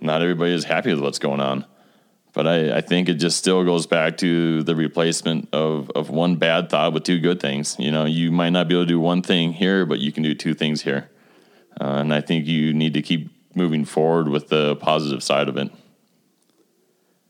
not 0.00 0.22
everybody 0.22 0.52
is 0.52 0.64
happy 0.64 0.92
with 0.92 1.00
what's 1.00 1.18
going 1.18 1.40
on. 1.40 1.64
But 2.34 2.48
I, 2.48 2.78
I 2.78 2.80
think 2.80 3.08
it 3.08 3.14
just 3.14 3.38
still 3.38 3.64
goes 3.64 3.86
back 3.86 4.16
to 4.18 4.64
the 4.64 4.74
replacement 4.74 5.48
of, 5.52 5.90
of 5.94 6.10
one 6.10 6.34
bad 6.34 6.68
thought 6.68 6.92
with 6.92 7.04
two 7.04 7.20
good 7.20 7.40
things. 7.40 7.76
You 7.78 7.92
know, 7.92 8.04
you 8.04 8.32
might 8.32 8.50
not 8.50 8.68
be 8.68 8.74
able 8.74 8.82
to 8.82 8.88
do 8.88 9.00
one 9.00 9.22
thing 9.22 9.52
here, 9.52 9.86
but 9.86 10.00
you 10.00 10.10
can 10.10 10.24
do 10.24 10.34
two 10.34 10.52
things 10.52 10.82
here. 10.82 11.08
Uh, 11.80 11.98
and 11.98 12.12
I 12.12 12.20
think 12.20 12.46
you 12.46 12.74
need 12.74 12.92
to 12.94 13.02
keep 13.02 13.30
moving 13.54 13.84
forward 13.84 14.28
with 14.28 14.48
the 14.48 14.74
positive 14.76 15.22
side 15.22 15.48
of 15.48 15.56
it. 15.56 15.70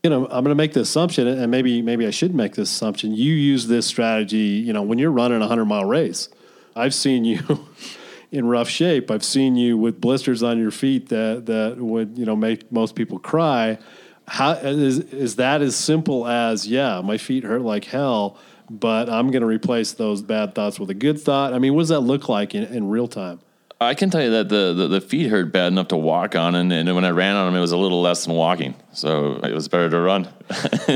You 0.03 0.09
know, 0.09 0.25
I'm 0.25 0.43
going 0.43 0.45
to 0.45 0.55
make 0.55 0.73
the 0.73 0.81
assumption, 0.81 1.27
and 1.27 1.49
maybe 1.49 1.81
maybe 1.81 2.05
I 2.05 2.11
should 2.11 2.35
make 2.35 2.55
this 2.55 2.69
assumption. 2.71 3.13
You 3.15 3.33
use 3.33 3.67
this 3.67 3.87
strategy, 3.87 4.37
you 4.37 4.71
know, 4.71 4.83
when 4.83 4.99
you're 4.99 5.11
running 5.11 5.41
a 5.41 5.47
hundred 5.47 5.65
mile 5.65 5.85
race. 5.85 6.29
I've 6.75 6.93
seen 6.93 7.25
you 7.25 7.39
in 8.31 8.47
rough 8.47 8.69
shape. 8.69 9.09
I've 9.09 9.23
seen 9.23 9.55
you 9.55 9.77
with 9.77 10.01
blisters 10.01 10.43
on 10.43 10.59
your 10.59 10.71
feet 10.71 11.09
that 11.09 11.45
that 11.47 11.77
would 11.77 12.17
you 12.17 12.25
know 12.25 12.35
make 12.35 12.71
most 12.71 12.95
people 12.95 13.17
cry. 13.17 13.79
How 14.27 14.53
is 14.53 14.99
is 14.99 15.35
that 15.35 15.61
as 15.61 15.75
simple 15.75 16.27
as 16.27 16.67
yeah, 16.67 17.01
my 17.03 17.17
feet 17.17 17.43
hurt 17.43 17.61
like 17.61 17.85
hell, 17.85 18.37
but 18.69 19.09
I'm 19.09 19.29
going 19.31 19.41
to 19.41 19.47
replace 19.47 19.93
those 19.93 20.21
bad 20.21 20.55
thoughts 20.55 20.79
with 20.79 20.89
a 20.89 20.95
good 20.95 21.19
thought? 21.19 21.53
I 21.53 21.59
mean, 21.59 21.75
what 21.75 21.81
does 21.81 21.89
that 21.89 22.01
look 22.01 22.27
like 22.27 22.55
in, 22.55 22.63
in 22.63 22.89
real 22.89 23.07
time? 23.07 23.39
I 23.79 23.93
can 23.93 24.09
tell 24.09 24.23
you 24.23 24.31
that 24.31 24.47
the, 24.47 24.73
the, 24.73 24.87
the, 24.87 25.01
feet 25.01 25.29
hurt 25.29 25.51
bad 25.51 25.67
enough 25.67 25.89
to 25.89 25.97
walk 25.97 26.33
on, 26.35 26.55
and, 26.55 26.71
and 26.71 26.95
when 26.95 27.03
I 27.03 27.09
ran 27.09 27.35
on 27.35 27.47
them, 27.47 27.55
it 27.55 27.59
was 27.59 27.73
a 27.73 27.77
little 27.77 28.01
less 28.01 28.25
than 28.25 28.33
walking. 28.33 28.73
So 28.93 29.33
it 29.43 29.53
was 29.53 29.67
better 29.67 29.89
to 29.89 29.99
run. 29.99 30.29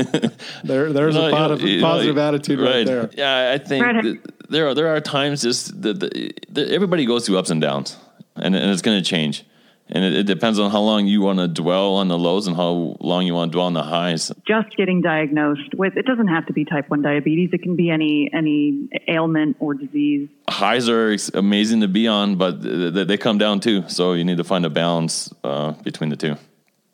there, 0.64 0.90
there's 0.90 1.14
no, 1.14 1.28
a 1.28 1.30
positive, 1.30 1.68
you 1.68 1.80
know, 1.82 1.86
positive 1.86 2.14
you 2.16 2.20
know, 2.20 2.28
attitude 2.28 2.58
right. 2.58 2.68
right. 2.68 2.86
there. 2.86 3.10
Yeah, 3.12 3.52
I 3.52 3.58
think 3.58 4.26
there 4.48 4.68
are 4.68 4.74
there 4.74 4.88
are 4.88 5.00
times 5.00 5.42
just 5.42 5.82
that 5.82 6.32
everybody 6.56 7.04
goes 7.04 7.26
through 7.26 7.38
ups 7.38 7.50
and 7.50 7.60
downs, 7.60 7.98
and, 8.36 8.56
and 8.56 8.70
it's 8.70 8.82
going 8.82 8.98
to 8.98 9.04
change 9.08 9.44
and 9.92 10.04
it, 10.04 10.14
it, 10.14 10.26
depends 10.26 10.58
on 10.58 10.70
how 10.70 10.80
long 10.80 11.06
you 11.06 11.20
want 11.20 11.38
to 11.38 11.48
dwell 11.48 11.96
on 11.96 12.08
the 12.08 12.18
lows 12.18 12.46
and 12.46 12.56
how 12.56 12.96
long 13.00 13.26
you 13.26 13.34
want 13.34 13.50
to 13.50 13.56
dwell 13.56 13.66
on 13.66 13.74
the 13.74 13.82
highs. 13.82 14.30
Just 14.46 14.76
getting 14.76 15.00
diagnosed 15.00 15.74
with 15.74 15.96
it 15.96 16.06
doesn't 16.06 16.28
have 16.28 16.46
to 16.46 16.52
be 16.52 16.64
type 16.64 16.88
one 16.88 17.02
diabetes. 17.02 17.50
It 17.52 17.62
can 17.62 17.76
be 17.76 17.90
any 17.90 18.30
any 18.32 18.88
ailment 19.08 19.56
or 19.60 19.74
disease. 19.74 20.28
Highs 20.48 20.88
are 20.88 21.16
amazing 21.34 21.80
to 21.80 21.88
be 21.88 22.06
on, 22.06 22.36
but 22.36 22.62
they 22.62 23.16
come 23.16 23.38
down 23.38 23.60
too. 23.60 23.88
So 23.88 24.12
you 24.12 24.24
need 24.24 24.38
to 24.38 24.44
find 24.44 24.64
a 24.64 24.70
balance 24.70 25.32
uh, 25.44 25.72
between 25.82 26.10
the 26.10 26.16
two. 26.16 26.36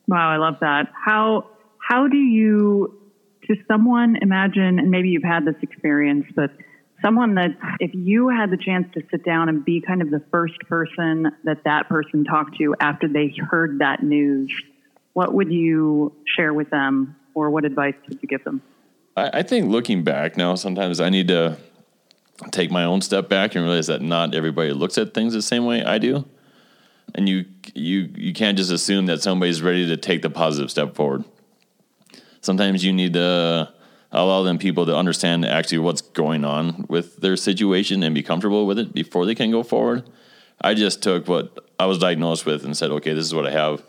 Wow, 0.08 0.30
I 0.30 0.36
love 0.36 0.56
that. 0.60 0.90
How 0.92 1.50
how 1.78 2.08
do 2.08 2.16
you 2.16 2.98
to 3.46 3.54
someone 3.68 4.16
imagine? 4.22 4.78
And 4.78 4.90
maybe 4.90 5.08
you've 5.08 5.22
had 5.22 5.44
this 5.44 5.56
experience, 5.62 6.26
but 6.34 6.50
someone 7.06 7.36
that 7.36 7.50
if 7.78 7.92
you 7.94 8.28
had 8.28 8.50
the 8.50 8.56
chance 8.56 8.86
to 8.92 9.00
sit 9.12 9.24
down 9.24 9.48
and 9.48 9.64
be 9.64 9.80
kind 9.80 10.02
of 10.02 10.10
the 10.10 10.20
first 10.32 10.58
person 10.68 11.30
that 11.44 11.62
that 11.64 11.88
person 11.88 12.24
talked 12.24 12.58
to 12.58 12.74
after 12.80 13.06
they 13.06 13.32
heard 13.48 13.78
that 13.78 14.02
news 14.02 14.52
what 15.12 15.32
would 15.32 15.52
you 15.52 16.12
share 16.36 16.52
with 16.52 16.68
them 16.70 17.14
or 17.34 17.48
what 17.48 17.64
advice 17.64 17.94
would 18.08 18.18
you 18.20 18.28
give 18.28 18.42
them? 18.44 18.60
I, 19.16 19.30
I 19.34 19.42
think 19.42 19.70
looking 19.70 20.02
back 20.02 20.36
now 20.36 20.56
sometimes 20.56 20.98
i 21.00 21.08
need 21.08 21.28
to 21.28 21.56
take 22.50 22.72
my 22.72 22.84
own 22.84 23.00
step 23.00 23.28
back 23.28 23.54
and 23.54 23.64
realize 23.64 23.86
that 23.86 24.02
not 24.02 24.34
everybody 24.34 24.72
looks 24.72 24.98
at 24.98 25.14
things 25.14 25.32
the 25.32 25.42
same 25.42 25.64
way 25.64 25.84
i 25.84 25.98
do. 25.98 26.28
And 27.14 27.28
you 27.28 27.46
you 27.72 28.10
you 28.16 28.32
can't 28.34 28.58
just 28.58 28.72
assume 28.72 29.06
that 29.06 29.22
somebody's 29.22 29.62
ready 29.62 29.86
to 29.86 29.96
take 29.96 30.22
the 30.22 30.28
positive 30.28 30.70
step 30.72 30.96
forward. 30.96 31.24
Sometimes 32.40 32.84
you 32.84 32.92
need 32.92 33.14
to 33.14 33.72
allow 34.16 34.42
them 34.42 34.58
people 34.58 34.86
to 34.86 34.96
understand 34.96 35.44
actually 35.44 35.78
what's 35.78 36.00
going 36.00 36.44
on 36.44 36.86
with 36.88 37.16
their 37.18 37.36
situation 37.36 38.02
and 38.02 38.14
be 38.14 38.22
comfortable 38.22 38.66
with 38.66 38.78
it 38.78 38.92
before 38.94 39.26
they 39.26 39.34
can 39.34 39.50
go 39.50 39.62
forward. 39.62 40.08
I 40.60 40.74
just 40.74 41.02
took 41.02 41.28
what 41.28 41.58
I 41.78 41.86
was 41.86 41.98
diagnosed 41.98 42.46
with 42.46 42.64
and 42.64 42.76
said, 42.76 42.90
okay, 42.90 43.12
this 43.12 43.26
is 43.26 43.34
what 43.34 43.46
I 43.46 43.50
have, 43.50 43.82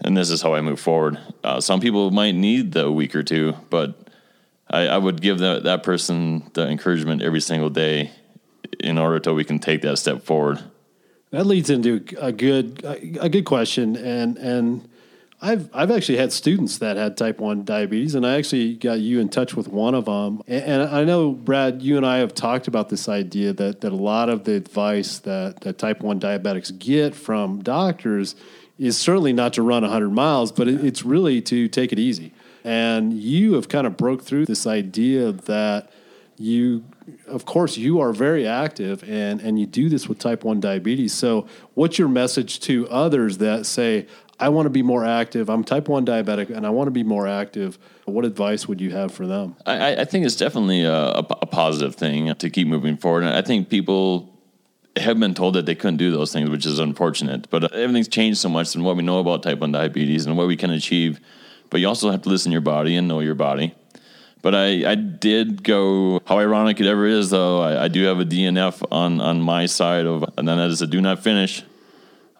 and 0.00 0.16
this 0.16 0.30
is 0.30 0.42
how 0.42 0.54
I 0.54 0.60
move 0.60 0.80
forward. 0.80 1.18
Uh, 1.44 1.60
some 1.60 1.80
people 1.80 2.10
might 2.10 2.34
need 2.34 2.72
the 2.72 2.90
week 2.90 3.14
or 3.14 3.22
two, 3.22 3.54
but 3.70 4.08
I, 4.68 4.88
I 4.88 4.98
would 4.98 5.20
give 5.20 5.38
that, 5.38 5.62
that 5.62 5.84
person 5.84 6.50
the 6.54 6.66
encouragement 6.68 7.22
every 7.22 7.40
single 7.40 7.70
day 7.70 8.10
in 8.80 8.98
order 8.98 9.20
till 9.20 9.34
we 9.34 9.44
can 9.44 9.60
take 9.60 9.82
that 9.82 9.98
step 9.98 10.24
forward. 10.24 10.60
That 11.30 11.46
leads 11.46 11.68
into 11.68 12.04
a 12.18 12.32
good 12.32 12.82
a 13.20 13.28
good 13.28 13.44
question, 13.44 13.96
and 13.96 14.38
and 14.38 14.88
I've 15.40 15.70
I've 15.72 15.90
actually 15.90 16.18
had 16.18 16.32
students 16.32 16.78
that 16.78 16.96
had 16.96 17.16
type 17.16 17.38
one 17.38 17.64
diabetes, 17.64 18.14
and 18.14 18.26
I 18.26 18.36
actually 18.36 18.74
got 18.74 18.98
you 18.98 19.20
in 19.20 19.28
touch 19.28 19.54
with 19.54 19.68
one 19.68 19.94
of 19.94 20.06
them. 20.06 20.42
And, 20.48 20.64
and, 20.64 20.82
I 20.90 21.04
know 21.04 21.30
Brad, 21.30 21.80
you 21.80 21.96
and 21.96 22.04
I 22.04 22.18
have 22.18 22.34
talked 22.34 22.66
about 22.66 22.88
this 22.88 23.08
idea 23.08 23.52
that 23.52 23.80
that 23.82 23.92
a 23.92 23.96
lot 23.96 24.28
of 24.28 24.44
the 24.44 24.54
advice 24.54 25.18
that 25.20 25.60
that 25.60 25.78
type 25.78 26.00
one 26.00 26.18
diabetics 26.18 26.76
get 26.76 27.14
from 27.14 27.62
doctors 27.62 28.34
is 28.78 28.96
certainly 28.96 29.32
not 29.32 29.52
to 29.52 29.62
run 29.62 29.82
100 29.82 30.10
miles, 30.10 30.50
but 30.50 30.68
it, 30.68 30.84
it's 30.84 31.04
really 31.04 31.40
to 31.42 31.68
take 31.68 31.92
it 31.92 31.98
easy. 31.98 32.32
And 32.64 33.12
you 33.12 33.54
have 33.54 33.68
kind 33.68 33.86
of 33.86 33.96
broke 33.96 34.22
through 34.22 34.46
this 34.46 34.66
idea 34.66 35.32
that 35.32 35.90
you 36.36 36.84
of 37.26 37.44
course 37.44 37.76
you 37.76 38.00
are 38.00 38.12
very 38.12 38.46
active 38.46 39.02
and 39.08 39.40
and 39.40 39.58
you 39.58 39.66
do 39.66 39.88
this 39.88 40.08
with 40.08 40.18
type 40.18 40.44
1 40.44 40.60
diabetes 40.60 41.12
so 41.12 41.48
what's 41.74 41.98
your 41.98 42.06
message 42.06 42.60
to 42.60 42.88
others 42.90 43.38
that 43.38 43.66
say 43.66 44.06
I 44.40 44.48
want 44.50 44.66
to 44.66 44.70
be 44.70 44.82
more 44.82 45.04
active. 45.04 45.48
I'm 45.48 45.64
type 45.64 45.88
1 45.88 46.06
diabetic 46.06 46.50
and 46.50 46.64
I 46.66 46.70
want 46.70 46.86
to 46.86 46.92
be 46.92 47.02
more 47.02 47.26
active. 47.26 47.78
What 48.04 48.24
advice 48.24 48.68
would 48.68 48.80
you 48.80 48.90
have 48.90 49.12
for 49.12 49.26
them? 49.26 49.56
I, 49.66 49.96
I 49.96 50.04
think 50.04 50.24
it's 50.24 50.36
definitely 50.36 50.84
a, 50.84 50.94
a, 50.94 51.46
positive 51.46 51.96
thing 51.96 52.32
to 52.34 52.50
keep 52.50 52.68
moving 52.68 52.96
forward. 52.96 53.24
And 53.24 53.34
I 53.34 53.42
think 53.42 53.68
people 53.68 54.32
have 54.96 55.18
been 55.18 55.34
told 55.34 55.54
that 55.54 55.66
they 55.66 55.74
couldn't 55.74 55.96
do 55.96 56.10
those 56.10 56.32
things, 56.32 56.50
which 56.50 56.66
is 56.66 56.78
unfortunate. 56.78 57.50
But 57.50 57.64
uh, 57.64 57.68
everything's 57.72 58.08
changed 58.08 58.38
so 58.38 58.48
much 58.48 58.76
in 58.76 58.84
what 58.84 58.96
we 58.96 59.02
know 59.02 59.18
about 59.18 59.42
type 59.42 59.58
1 59.58 59.72
diabetes 59.72 60.26
and 60.26 60.36
what 60.36 60.46
we 60.46 60.56
can 60.56 60.70
achieve. 60.70 61.20
But 61.70 61.80
you 61.80 61.88
also 61.88 62.10
have 62.10 62.22
to 62.22 62.28
listen 62.28 62.50
to 62.50 62.54
your 62.54 62.60
body 62.60 62.96
and 62.96 63.08
know 63.08 63.20
your 63.20 63.34
body. 63.34 63.74
But 64.40 64.54
I, 64.54 64.92
I 64.92 64.94
did 64.94 65.64
go, 65.64 66.20
how 66.26 66.38
ironic 66.38 66.78
it 66.80 66.86
ever 66.86 67.06
is, 67.06 67.30
though, 67.30 67.60
I, 67.60 67.84
I 67.84 67.88
do 67.88 68.04
have 68.04 68.20
a 68.20 68.24
DNF 68.24 68.86
on, 68.92 69.20
on 69.20 69.40
my 69.40 69.66
side 69.66 70.06
of, 70.06 70.24
and 70.38 70.46
then 70.46 70.58
that 70.58 70.70
is 70.70 70.80
a 70.80 70.86
do 70.86 71.00
not 71.00 71.24
finish 71.24 71.64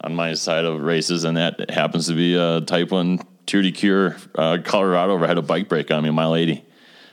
on 0.01 0.15
my 0.15 0.33
side 0.33 0.65
of 0.65 0.81
races, 0.81 1.23
and 1.23 1.37
that 1.37 1.69
happens 1.69 2.07
to 2.07 2.13
be 2.13 2.35
a 2.35 2.61
Type 2.61 2.91
One 2.91 3.19
Tour 3.45 3.61
de 3.61 3.71
Cure 3.71 4.15
uh, 4.35 4.59
Colorado 4.63 5.15
where 5.15 5.25
I 5.25 5.27
had 5.27 5.37
a 5.37 5.43
bike 5.43 5.67
break 5.67 5.91
on 5.91 6.03
me, 6.03 6.09
mile 6.09 6.35
eighty, 6.35 6.63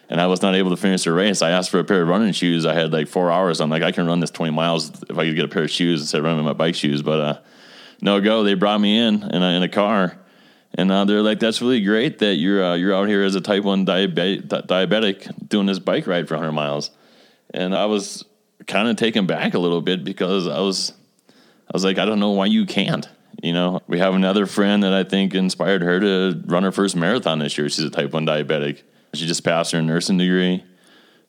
and 0.09 0.21
I 0.21 0.27
was 0.27 0.43
not 0.43 0.55
able 0.55 0.71
to 0.71 0.77
finish 0.77 1.05
the 1.05 1.13
race. 1.13 1.43
I 1.43 1.51
asked 1.51 1.71
for 1.71 1.79
a 1.79 1.85
pair 1.85 2.03
of 2.03 2.09
running 2.09 2.33
shoes. 2.33 2.65
I 2.65 2.75
had 2.75 2.93
like 2.93 3.09
four 3.09 3.31
hours. 3.31 3.61
I'm 3.61 3.71
like, 3.71 3.83
I 3.83 3.93
can 3.93 4.07
run 4.07 4.21
this 4.21 4.31
twenty 4.31 4.53
miles 4.53 4.91
if 5.09 5.19
I 5.19 5.27
could 5.27 5.37
get 5.37 5.45
a 5.45 5.49
pair 5.49 5.65
of 5.65 5.71
shoes 5.71 6.01
instead 6.01 6.19
of 6.19 6.25
running 6.25 6.45
my 6.45 6.53
bike 6.53 6.75
shoes. 6.75 7.03
But 7.03 7.21
uh, 7.21 7.41
no 8.01 8.21
go. 8.21 8.45
They 8.45 8.55
brought 8.55 8.81
me 8.81 8.99
in 8.99 9.23
in 9.23 9.43
a, 9.43 9.57
in 9.57 9.63
a 9.63 9.69
car. 9.69 10.19
And 10.79 10.93
uh, 10.93 11.07
they're 11.07 11.23
like, 11.23 11.41
"That's 11.41 11.63
really 11.63 11.81
great 11.81 12.19
that 12.19 12.35
you're 12.35 12.63
uh, 12.63 12.75
you're 12.75 12.95
out 12.95 13.09
here 13.09 13.23
as 13.23 13.35
a 13.35 13.41
type 13.41 13.65
one 13.65 13.87
diabetic, 13.87 14.47
diabetic 14.47 15.49
doing 15.49 15.67
this 15.67 15.79
bike 15.79 16.07
ride 16.07 16.29
for 16.29 16.35
100 16.35 16.53
miles." 16.53 16.91
And 17.55 17.75
I 17.75 17.87
was 17.87 18.25
kind 18.67 18.89
of 18.89 18.97
taken 18.97 19.27
back 19.27 19.55
a 19.55 19.59
little 19.59 19.81
bit 19.81 20.05
because 20.05 20.47
I 20.47 20.61
was 20.61 20.93
I 21.69 21.71
was 21.73 21.85
like, 21.85 21.99
I 21.99 22.05
don't 22.05 22.21
know 22.21 22.31
why 22.31 22.47
you 22.47 22.67
can't. 22.67 23.09
You 23.43 23.53
know, 23.53 23.81
we 23.87 23.99
have 23.99 24.15
another 24.15 24.47
friend 24.47 24.83
that 24.83 24.93
I 24.93 25.05
think 25.05 25.35
inspired 25.35 25.83
her 25.83 26.01
to 26.01 26.43
run 26.47 26.63
her 26.63 26.73
first 26.73 26.97
marathon 26.97 27.39
this 27.39 27.59
year. 27.59 27.69
She's 27.69 27.85
a 27.85 27.91
type 27.91 28.13
1 28.13 28.27
diabetic. 28.27 28.83
She 29.15 29.27
just 29.27 29.45
passed 29.45 29.73
her 29.73 29.83
nursing 29.83 30.19
degree. 30.19 30.65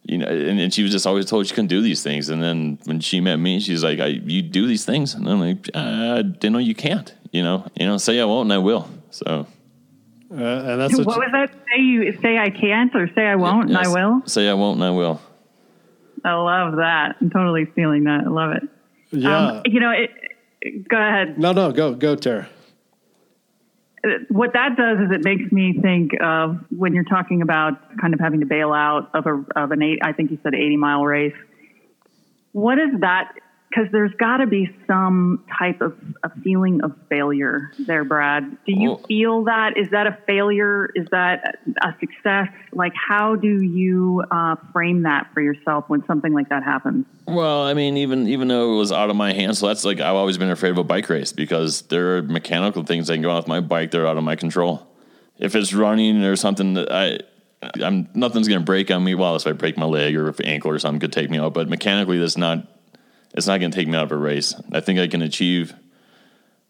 You 0.03 0.19
know, 0.19 0.27
and, 0.27 0.59
and 0.59 0.73
she 0.73 0.83
was 0.83 0.91
just 0.91 1.05
always 1.05 1.25
told 1.25 1.47
she 1.47 1.53
couldn't 1.53 1.67
do 1.67 1.81
these 1.81 2.01
things. 2.01 2.29
And 2.29 2.41
then 2.41 2.79
when 2.85 3.01
she 3.01 3.19
met 3.19 3.37
me, 3.37 3.59
she's 3.59 3.83
like, 3.83 3.99
I, 3.99 4.05
"You 4.05 4.41
do 4.41 4.65
these 4.65 4.85
things," 4.85 5.13
and 5.13 5.27
I'm 5.27 5.41
like, 5.41 5.69
"I 5.75 6.21
didn't 6.21 6.53
know 6.53 6.59
you 6.59 6.75
can't." 6.75 7.13
You 7.33 7.43
know, 7.43 7.65
you 7.75 7.85
know, 7.85 7.97
say 7.97 8.21
I 8.21 8.23
won't 8.23 8.45
and 8.45 8.53
I 8.53 8.57
will. 8.59 8.87
So, 9.09 9.47
uh, 10.31 10.33
and 10.33 10.79
that's 10.79 10.97
what, 10.97 11.07
what 11.07 11.17
was 11.17 11.29
that? 11.33 11.51
Say 11.51 11.81
you 11.81 12.17
say 12.21 12.37
I 12.37 12.49
can't 12.49 12.95
or 12.95 13.09
say 13.15 13.25
I 13.25 13.35
won't 13.35 13.69
yeah, 13.69 13.79
and 13.79 13.87
I 13.87 13.91
will. 13.91 14.21
Say 14.25 14.47
I 14.47 14.53
won't 14.53 14.77
and 14.77 14.85
I 14.85 14.91
will. 14.91 15.19
I 16.23 16.33
love 16.35 16.77
that. 16.77 17.17
I'm 17.19 17.29
totally 17.29 17.65
feeling 17.65 18.05
that. 18.05 18.23
I 18.25 18.29
love 18.29 18.51
it. 18.53 18.63
Yeah. 19.11 19.47
Um, 19.47 19.61
you 19.65 19.79
know, 19.79 19.91
it, 19.91 20.11
Go 20.63 20.97
ahead. 20.97 21.37
No, 21.37 21.51
no, 21.51 21.71
go, 21.71 21.93
go, 21.93 22.15
Tara. 22.15 22.49
What 24.29 24.53
that 24.53 24.77
does 24.77 24.99
is 24.99 25.11
it 25.11 25.23
makes 25.23 25.51
me 25.51 25.79
think 25.81 26.11
of 26.21 26.59
when 26.69 26.93
you're 26.93 27.03
talking 27.03 27.41
about 27.41 27.97
kind 27.99 28.13
of 28.13 28.19
having 28.19 28.39
to 28.39 28.45
bail 28.45 28.71
out 28.71 29.09
of 29.13 29.25
a 29.25 29.43
of 29.59 29.71
an 29.71 29.81
eight. 29.81 29.99
I 30.03 30.13
think 30.13 30.31
you 30.31 30.39
said 30.43 30.53
80 30.53 30.77
mile 30.77 31.03
race. 31.03 31.33
What 32.51 32.77
is 32.77 33.01
that 33.01 33.33
because 33.69 33.91
there's 33.91 34.13
got 34.13 34.37
to 34.37 34.47
be 34.47 34.73
some 34.87 35.43
type 35.59 35.81
of 35.81 35.97
a 36.23 36.29
feeling 36.41 36.81
of 36.83 36.95
failure 37.09 37.71
there, 37.79 38.05
Brad. 38.05 38.49
Do 38.65 38.71
you 38.71 38.91
well, 38.91 39.01
feel 39.07 39.43
that? 39.43 39.77
Is 39.77 39.89
that 39.91 40.07
a 40.07 40.17
failure? 40.25 40.89
Is 40.95 41.07
that 41.11 41.57
a 41.81 41.93
success? 41.99 42.47
Like, 42.71 42.93
how 42.95 43.35
do 43.35 43.61
you 43.61 44.23
uh, 44.31 44.55
frame 44.71 45.03
that 45.03 45.31
for 45.33 45.41
yourself 45.41 45.85
when 45.87 46.05
something 46.05 46.33
like 46.33 46.49
that 46.49 46.63
happens? 46.63 47.05
Well, 47.27 47.63
I 47.63 47.73
mean, 47.73 47.97
even 47.97 48.27
even 48.27 48.47
though 48.47 48.73
it 48.73 48.77
was 48.77 48.91
out 48.91 49.09
of 49.09 49.15
my 49.15 49.33
hands, 49.33 49.59
so 49.59 49.67
that's 49.67 49.83
like 49.83 49.99
I've 49.99 50.15
always 50.15 50.37
been 50.37 50.49
afraid 50.49 50.71
of 50.71 50.77
a 50.77 50.83
bike 50.83 51.09
race 51.09 51.33
because 51.33 51.81
there 51.83 52.17
are 52.17 52.21
mechanical 52.21 52.83
things 52.83 53.07
that 53.07 53.15
can 53.15 53.21
go 53.21 53.31
on 53.31 53.37
with 53.37 53.47
my 53.47 53.59
bike 53.59 53.91
that 53.91 54.01
are 54.01 54.07
out 54.07 54.17
of 54.17 54.23
my 54.23 54.35
control. 54.35 54.87
If 55.37 55.55
it's 55.55 55.73
running 55.73 56.23
or 56.23 56.35
something 56.35 56.75
that 56.75 56.91
I. 56.91 57.19
I'm 57.83 58.07
nothing's 58.13 58.47
gonna 58.47 58.63
break 58.63 58.91
on 58.91 59.03
me. 59.03 59.15
Well, 59.15 59.35
if 59.35 59.47
I 59.47 59.51
break 59.51 59.77
my 59.77 59.87
leg 59.87 60.15
or 60.15 60.29
if 60.29 60.39
ankle 60.43 60.69
or 60.69 60.77
something 60.77 60.99
could 60.99 61.11
take 61.11 61.31
me 61.31 61.39
out, 61.39 61.55
but 61.55 61.67
mechanically, 61.67 62.19
that's 62.19 62.37
not 62.37 62.67
it's 63.37 63.45
not 63.45 63.59
going 63.59 63.71
to 63.71 63.75
take 63.75 63.87
me 63.87 63.95
out 63.95 64.05
of 64.05 64.11
a 64.11 64.17
race. 64.17 64.55
I 64.71 64.81
think 64.81 64.99
I 64.99 65.07
can 65.07 65.21
achieve 65.21 65.75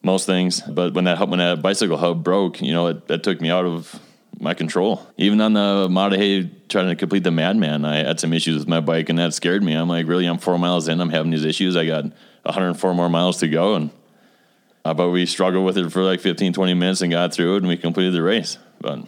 most 0.04 0.26
things, 0.26 0.62
but 0.62 0.94
when 0.94 1.06
that 1.06 1.28
when 1.28 1.40
that 1.40 1.62
bicycle 1.62 1.98
hub 1.98 2.24
broke, 2.24 2.62
you 2.62 2.74
know, 2.74 2.88
it, 2.88 3.08
that 3.08 3.24
took 3.24 3.42
me 3.42 3.50
out 3.50 3.66
of 3.66 4.00
my 4.40 4.54
control. 4.54 5.08
Even 5.18 5.42
on 5.42 5.54
the 5.54 5.88
Maah 5.90 6.12
Daah 6.12 6.18
Hey 6.18 6.52
trying 6.70 6.90
to 6.90 6.96
complete 6.96 7.24
the 7.24 7.32
Madman, 7.32 7.86
I 7.86 7.98
had 7.98 8.20
some 8.20 8.34
issues 8.34 8.60
with 8.60 8.68
my 8.68 8.82
bike, 8.82 9.10
and 9.10 9.18
that 9.18 9.34
scared 9.34 9.64
me. 9.64 9.74
I'm 9.74 9.88
like, 9.88 10.08
really, 10.08 10.26
I'm 10.26 10.38
four 10.38 10.60
miles 10.60 10.88
in, 10.90 11.00
I'm 11.00 11.10
having 11.10 11.32
these 11.32 11.46
issues. 11.46 11.76
I 11.76 11.86
got 11.86 12.04
104 12.44 12.94
more 12.94 13.10
miles 13.10 13.38
to 13.40 13.48
go, 13.48 13.76
and 13.76 13.90
uh, 14.84 14.94
but 14.94 15.10
we 15.10 15.26
struggled 15.26 15.66
with 15.66 15.78
it 15.78 15.90
for 15.90 16.04
like 16.04 16.20
15, 16.20 16.54
20 16.54 16.74
minutes 16.74 17.02
and 17.02 17.12
got 17.12 17.34
through 17.34 17.56
it, 17.56 17.60
and 17.60 17.68
we 17.68 17.78
completed 17.78 18.14
the 18.14 18.22
race. 18.22 18.58
But 18.80 19.00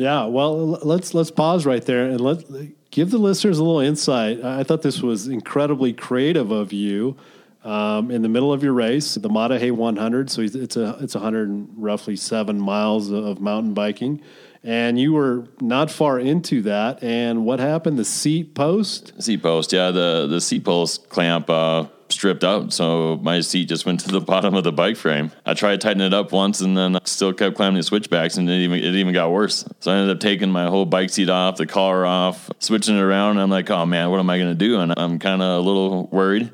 Yeah, 0.00 0.24
well, 0.24 0.56
let's 0.82 1.12
let's 1.12 1.30
pause 1.30 1.66
right 1.66 1.84
there 1.84 2.06
and 2.06 2.22
let 2.22 2.42
give 2.90 3.10
the 3.10 3.18
listeners 3.18 3.58
a 3.58 3.64
little 3.64 3.80
insight. 3.80 4.42
I 4.42 4.64
thought 4.64 4.80
this 4.80 5.02
was 5.02 5.28
incredibly 5.28 5.92
creative 5.92 6.50
of 6.50 6.72
you. 6.72 7.18
Um, 7.62 8.10
in 8.10 8.22
the 8.22 8.28
middle 8.30 8.50
of 8.50 8.62
your 8.62 8.72
race, 8.72 9.16
the 9.16 9.28
Maah 9.28 9.50
Daah 9.50 9.58
Hey 9.58 9.70
100, 9.70 10.30
so 10.30 10.40
it's 10.40 10.78
a 10.78 10.96
it's 11.02 11.14
100 11.14 11.48
and 11.50 11.68
roughly 11.76 12.16
seven 12.16 12.58
miles 12.58 13.10
of 13.10 13.42
mountain 13.42 13.74
biking, 13.74 14.22
and 14.64 14.98
you 14.98 15.12
were 15.12 15.46
not 15.60 15.90
far 15.90 16.18
into 16.18 16.62
that. 16.62 17.04
And 17.04 17.44
what 17.44 17.60
happened? 17.60 17.98
The 17.98 18.06
seat 18.06 18.54
post. 18.54 19.12
Seat 19.22 19.42
post, 19.42 19.74
yeah, 19.74 19.90
the 19.90 20.26
the 20.26 20.40
seat 20.40 20.64
post 20.64 21.10
clamp 21.10 21.50
uh, 21.50 21.84
stripped 22.12 22.44
out, 22.44 22.72
so 22.72 23.18
my 23.22 23.40
seat 23.40 23.66
just 23.66 23.86
went 23.86 24.00
to 24.00 24.08
the 24.08 24.20
bottom 24.32 24.54
of 24.54 24.64
the 24.64 24.72
bike 24.72 24.96
frame. 24.96 25.32
I 25.44 25.54
tried 25.54 25.80
tightening 25.80 26.06
it 26.06 26.14
up 26.14 26.32
once, 26.32 26.60
and 26.60 26.76
then 26.76 26.96
I 26.96 27.00
still 27.04 27.32
kept 27.32 27.56
climbing 27.56 27.76
the 27.76 27.82
switchbacks, 27.82 28.36
and 28.36 28.48
it 28.48 28.60
even 28.60 28.78
it 28.78 28.94
even 28.94 29.12
got 29.12 29.30
worse. 29.30 29.64
So 29.80 29.90
I 29.90 29.96
ended 29.96 30.16
up 30.16 30.20
taking 30.20 30.50
my 30.50 30.66
whole 30.66 30.86
bike 30.86 31.10
seat 31.10 31.28
off, 31.28 31.56
the 31.56 31.66
collar 31.66 32.04
off, 32.06 32.50
switching 32.58 32.96
it 32.96 33.00
around. 33.00 33.32
And 33.32 33.40
I'm 33.40 33.50
like, 33.50 33.70
oh 33.70 33.86
man, 33.86 34.10
what 34.10 34.20
am 34.20 34.30
I 34.30 34.38
gonna 34.38 34.54
do? 34.54 34.80
And 34.80 34.92
I'm 34.96 35.18
kind 35.18 35.42
of 35.42 35.58
a 35.58 35.60
little 35.60 36.06
worried. 36.08 36.52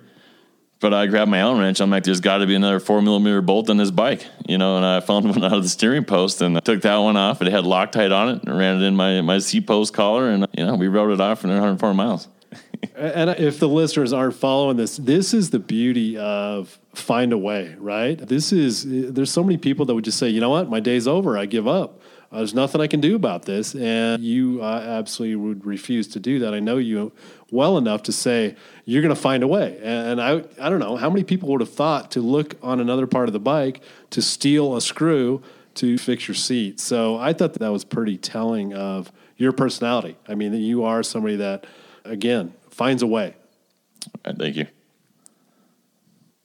But 0.78 0.92
I 0.92 1.06
grabbed 1.06 1.30
my 1.30 1.38
Allen 1.38 1.58
wrench. 1.58 1.80
I'm 1.80 1.90
like, 1.90 2.04
there's 2.04 2.20
got 2.20 2.38
to 2.38 2.46
be 2.46 2.54
another 2.54 2.80
four 2.80 3.00
millimeter 3.00 3.40
bolt 3.40 3.70
on 3.70 3.78
this 3.78 3.90
bike, 3.90 4.26
you 4.46 4.58
know. 4.58 4.76
And 4.76 4.84
I 4.84 5.00
found 5.00 5.26
one 5.30 5.42
out 5.42 5.54
of 5.54 5.62
the 5.62 5.68
steering 5.68 6.04
post 6.04 6.42
and 6.42 6.56
I 6.56 6.60
took 6.60 6.82
that 6.82 6.96
one 6.96 7.16
off. 7.16 7.40
It 7.40 7.48
had 7.48 7.64
Loctite 7.64 8.14
on 8.14 8.28
it 8.28 8.44
and 8.44 8.56
ran 8.56 8.82
it 8.82 8.86
in 8.86 8.94
my 8.94 9.22
my 9.22 9.38
seat 9.38 9.66
post 9.66 9.94
collar, 9.94 10.28
and 10.28 10.46
you 10.56 10.66
know 10.66 10.74
we 10.74 10.88
rode 10.88 11.12
it 11.12 11.20
off 11.20 11.40
for 11.40 11.48
104 11.48 11.94
miles. 11.94 12.28
And 12.94 13.30
if 13.30 13.58
the 13.58 13.68
listeners 13.68 14.12
aren't 14.12 14.34
following 14.34 14.76
this, 14.76 14.96
this 14.96 15.34
is 15.34 15.50
the 15.50 15.58
beauty 15.58 16.16
of 16.16 16.78
find 16.94 17.32
a 17.32 17.38
way, 17.38 17.74
right? 17.78 18.18
This 18.18 18.52
is 18.52 18.84
there's 19.12 19.30
so 19.30 19.42
many 19.42 19.58
people 19.58 19.86
that 19.86 19.94
would 19.94 20.04
just 20.04 20.18
say, 20.18 20.28
you 20.28 20.40
know 20.40 20.50
what, 20.50 20.68
my 20.68 20.80
day's 20.80 21.06
over, 21.06 21.36
I 21.38 21.46
give 21.46 21.68
up. 21.68 22.00
Uh, 22.32 22.38
there's 22.38 22.54
nothing 22.54 22.80
I 22.80 22.88
can 22.88 23.00
do 23.00 23.14
about 23.14 23.44
this, 23.44 23.74
and 23.74 24.22
you 24.22 24.60
uh, 24.60 24.82
absolutely 24.84 25.36
would 25.36 25.64
refuse 25.64 26.08
to 26.08 26.20
do 26.20 26.40
that. 26.40 26.54
I 26.54 26.60
know 26.60 26.76
you 26.76 27.12
well 27.52 27.78
enough 27.78 28.02
to 28.04 28.12
say 28.12 28.56
you're 28.84 29.02
going 29.02 29.14
to 29.14 29.20
find 29.20 29.42
a 29.42 29.46
way. 29.46 29.78
And 29.82 30.20
I 30.20 30.42
I 30.60 30.68
don't 30.68 30.80
know 30.80 30.96
how 30.96 31.08
many 31.08 31.22
people 31.22 31.48
would 31.50 31.60
have 31.60 31.72
thought 31.72 32.10
to 32.12 32.20
look 32.20 32.56
on 32.62 32.80
another 32.80 33.06
part 33.06 33.28
of 33.28 33.32
the 33.32 33.38
bike 33.38 33.80
to 34.10 34.20
steal 34.20 34.74
a 34.74 34.80
screw 34.80 35.42
to 35.74 35.98
fix 35.98 36.26
your 36.26 36.34
seat. 36.34 36.80
So 36.80 37.16
I 37.16 37.32
thought 37.32 37.52
that, 37.52 37.60
that 37.60 37.72
was 37.72 37.84
pretty 37.84 38.16
telling 38.16 38.74
of 38.74 39.12
your 39.36 39.52
personality. 39.52 40.16
I 40.26 40.34
mean, 40.34 40.52
you 40.54 40.84
are 40.84 41.02
somebody 41.02 41.36
that 41.36 41.64
again 42.04 42.54
finds 42.76 43.02
a 43.02 43.06
way. 43.06 43.34
Right, 44.24 44.36
thank 44.38 44.56
you. 44.56 44.66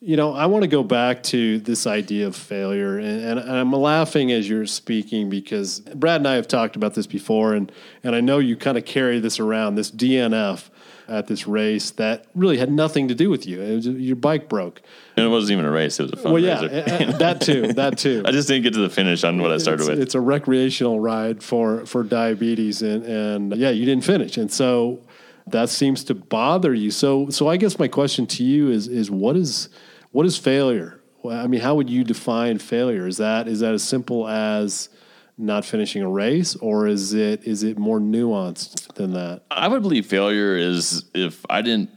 You 0.04 0.16
know, 0.16 0.34
I 0.34 0.48
want 0.48 0.64
to 0.64 0.68
go 0.68 0.82
back 0.82 1.22
to 1.24 1.60
this 1.60 1.86
idea 1.86 2.26
of 2.26 2.36
failure, 2.36 2.98
and, 2.98 3.22
and, 3.24 3.40
and 3.40 3.52
I'm 3.52 3.72
laughing 3.72 4.32
as 4.32 4.50
you're 4.50 4.66
speaking 4.66 5.30
because 5.30 5.82
Brad 5.82 6.22
and 6.22 6.28
I 6.28 6.36
have 6.36 6.48
talked 6.48 6.76
about 6.76 6.96
this 6.96 7.06
before, 7.06 7.54
and 7.54 7.72
and 8.04 8.16
I 8.16 8.22
know 8.22 8.40
you 8.40 8.56
kind 8.56 8.80
of 8.80 8.86
carry 8.86 9.20
this 9.20 9.40
around, 9.40 9.76
this 9.76 9.92
DNF 9.92 10.70
at 11.08 11.28
this 11.28 11.46
race 11.46 11.92
that 11.92 12.26
really 12.34 12.58
had 12.58 12.72
nothing 12.72 13.10
to 13.10 13.16
do 13.16 13.30
with 13.30 13.46
you. 13.46 13.60
Was, 13.60 13.86
your 13.86 14.16
bike 14.16 14.50
broke. 14.50 14.82
And 15.18 15.26
it 15.26 15.30
wasn't 15.30 15.52
even 15.52 15.66
a 15.66 15.72
race; 15.72 16.00
it 16.00 16.04
was 16.04 16.14
a 16.14 16.16
fundraiser. 16.16 16.32
Well, 16.32 16.42
yeah, 16.42 17.18
that 17.18 17.42
too, 17.46 17.74
that 17.74 18.00
too. 18.00 18.24
I 18.26 18.32
just 18.32 18.48
didn't 18.48 18.64
get 18.64 18.74
to 18.74 18.80
the 18.80 18.90
finish 18.90 19.24
on 19.24 19.40
what 19.40 19.52
I 19.52 19.60
started 19.60 19.82
it's, 19.82 19.90
with. 19.90 20.00
It's 20.00 20.16
a 20.16 20.22
recreational 20.22 21.00
ride 21.00 21.44
for 21.44 21.86
for 21.86 22.02
diabetes, 22.02 22.82
and 22.82 23.04
and 23.04 23.56
yeah, 23.56 23.70
you 23.70 23.86
didn't 23.86 24.06
finish, 24.06 24.38
and 24.38 24.52
so 24.52 25.02
that 25.48 25.70
seems 25.70 26.04
to 26.06 26.16
bother 26.16 26.74
you. 26.74 26.92
So 26.92 27.30
so 27.30 27.48
I 27.48 27.58
guess 27.58 27.80
my 27.80 27.88
question 27.88 28.28
to 28.28 28.44
you 28.44 28.70
is 28.70 28.88
is 28.88 29.10
what 29.10 29.36
is 29.36 29.70
what 30.12 30.26
is 30.26 30.38
failure? 30.38 31.02
Well, 31.24 31.38
I 31.38 31.48
mean, 31.48 31.62
how 31.62 31.76
would 31.76 31.90
you 31.90 32.04
define 32.04 32.58
failure? 32.58 33.08
Is 33.08 33.18
that 33.18 33.48
is 33.48 33.60
that 33.60 33.74
as 33.74 33.84
simple 33.84 34.28
as 34.28 34.90
not 35.38 35.66
finishing 35.66 36.02
a 36.04 36.10
race, 36.10 36.56
or 36.56 36.88
is 36.88 37.14
it 37.14 37.44
is 37.44 37.64
it 37.64 37.78
more 37.78 38.00
nuanced 38.00 38.94
than 38.96 39.14
that? 39.14 39.44
I 39.50 39.68
would 39.68 39.82
believe 39.82 40.06
failure 40.06 40.56
is 40.56 41.06
if 41.14 41.46
I 41.50 41.62
didn't 41.62 41.90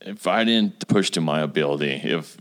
if 0.00 0.26
I 0.26 0.44
didn't 0.44 0.86
push 0.88 1.10
to 1.10 1.20
my 1.20 1.40
ability. 1.40 2.00
If 2.04 2.36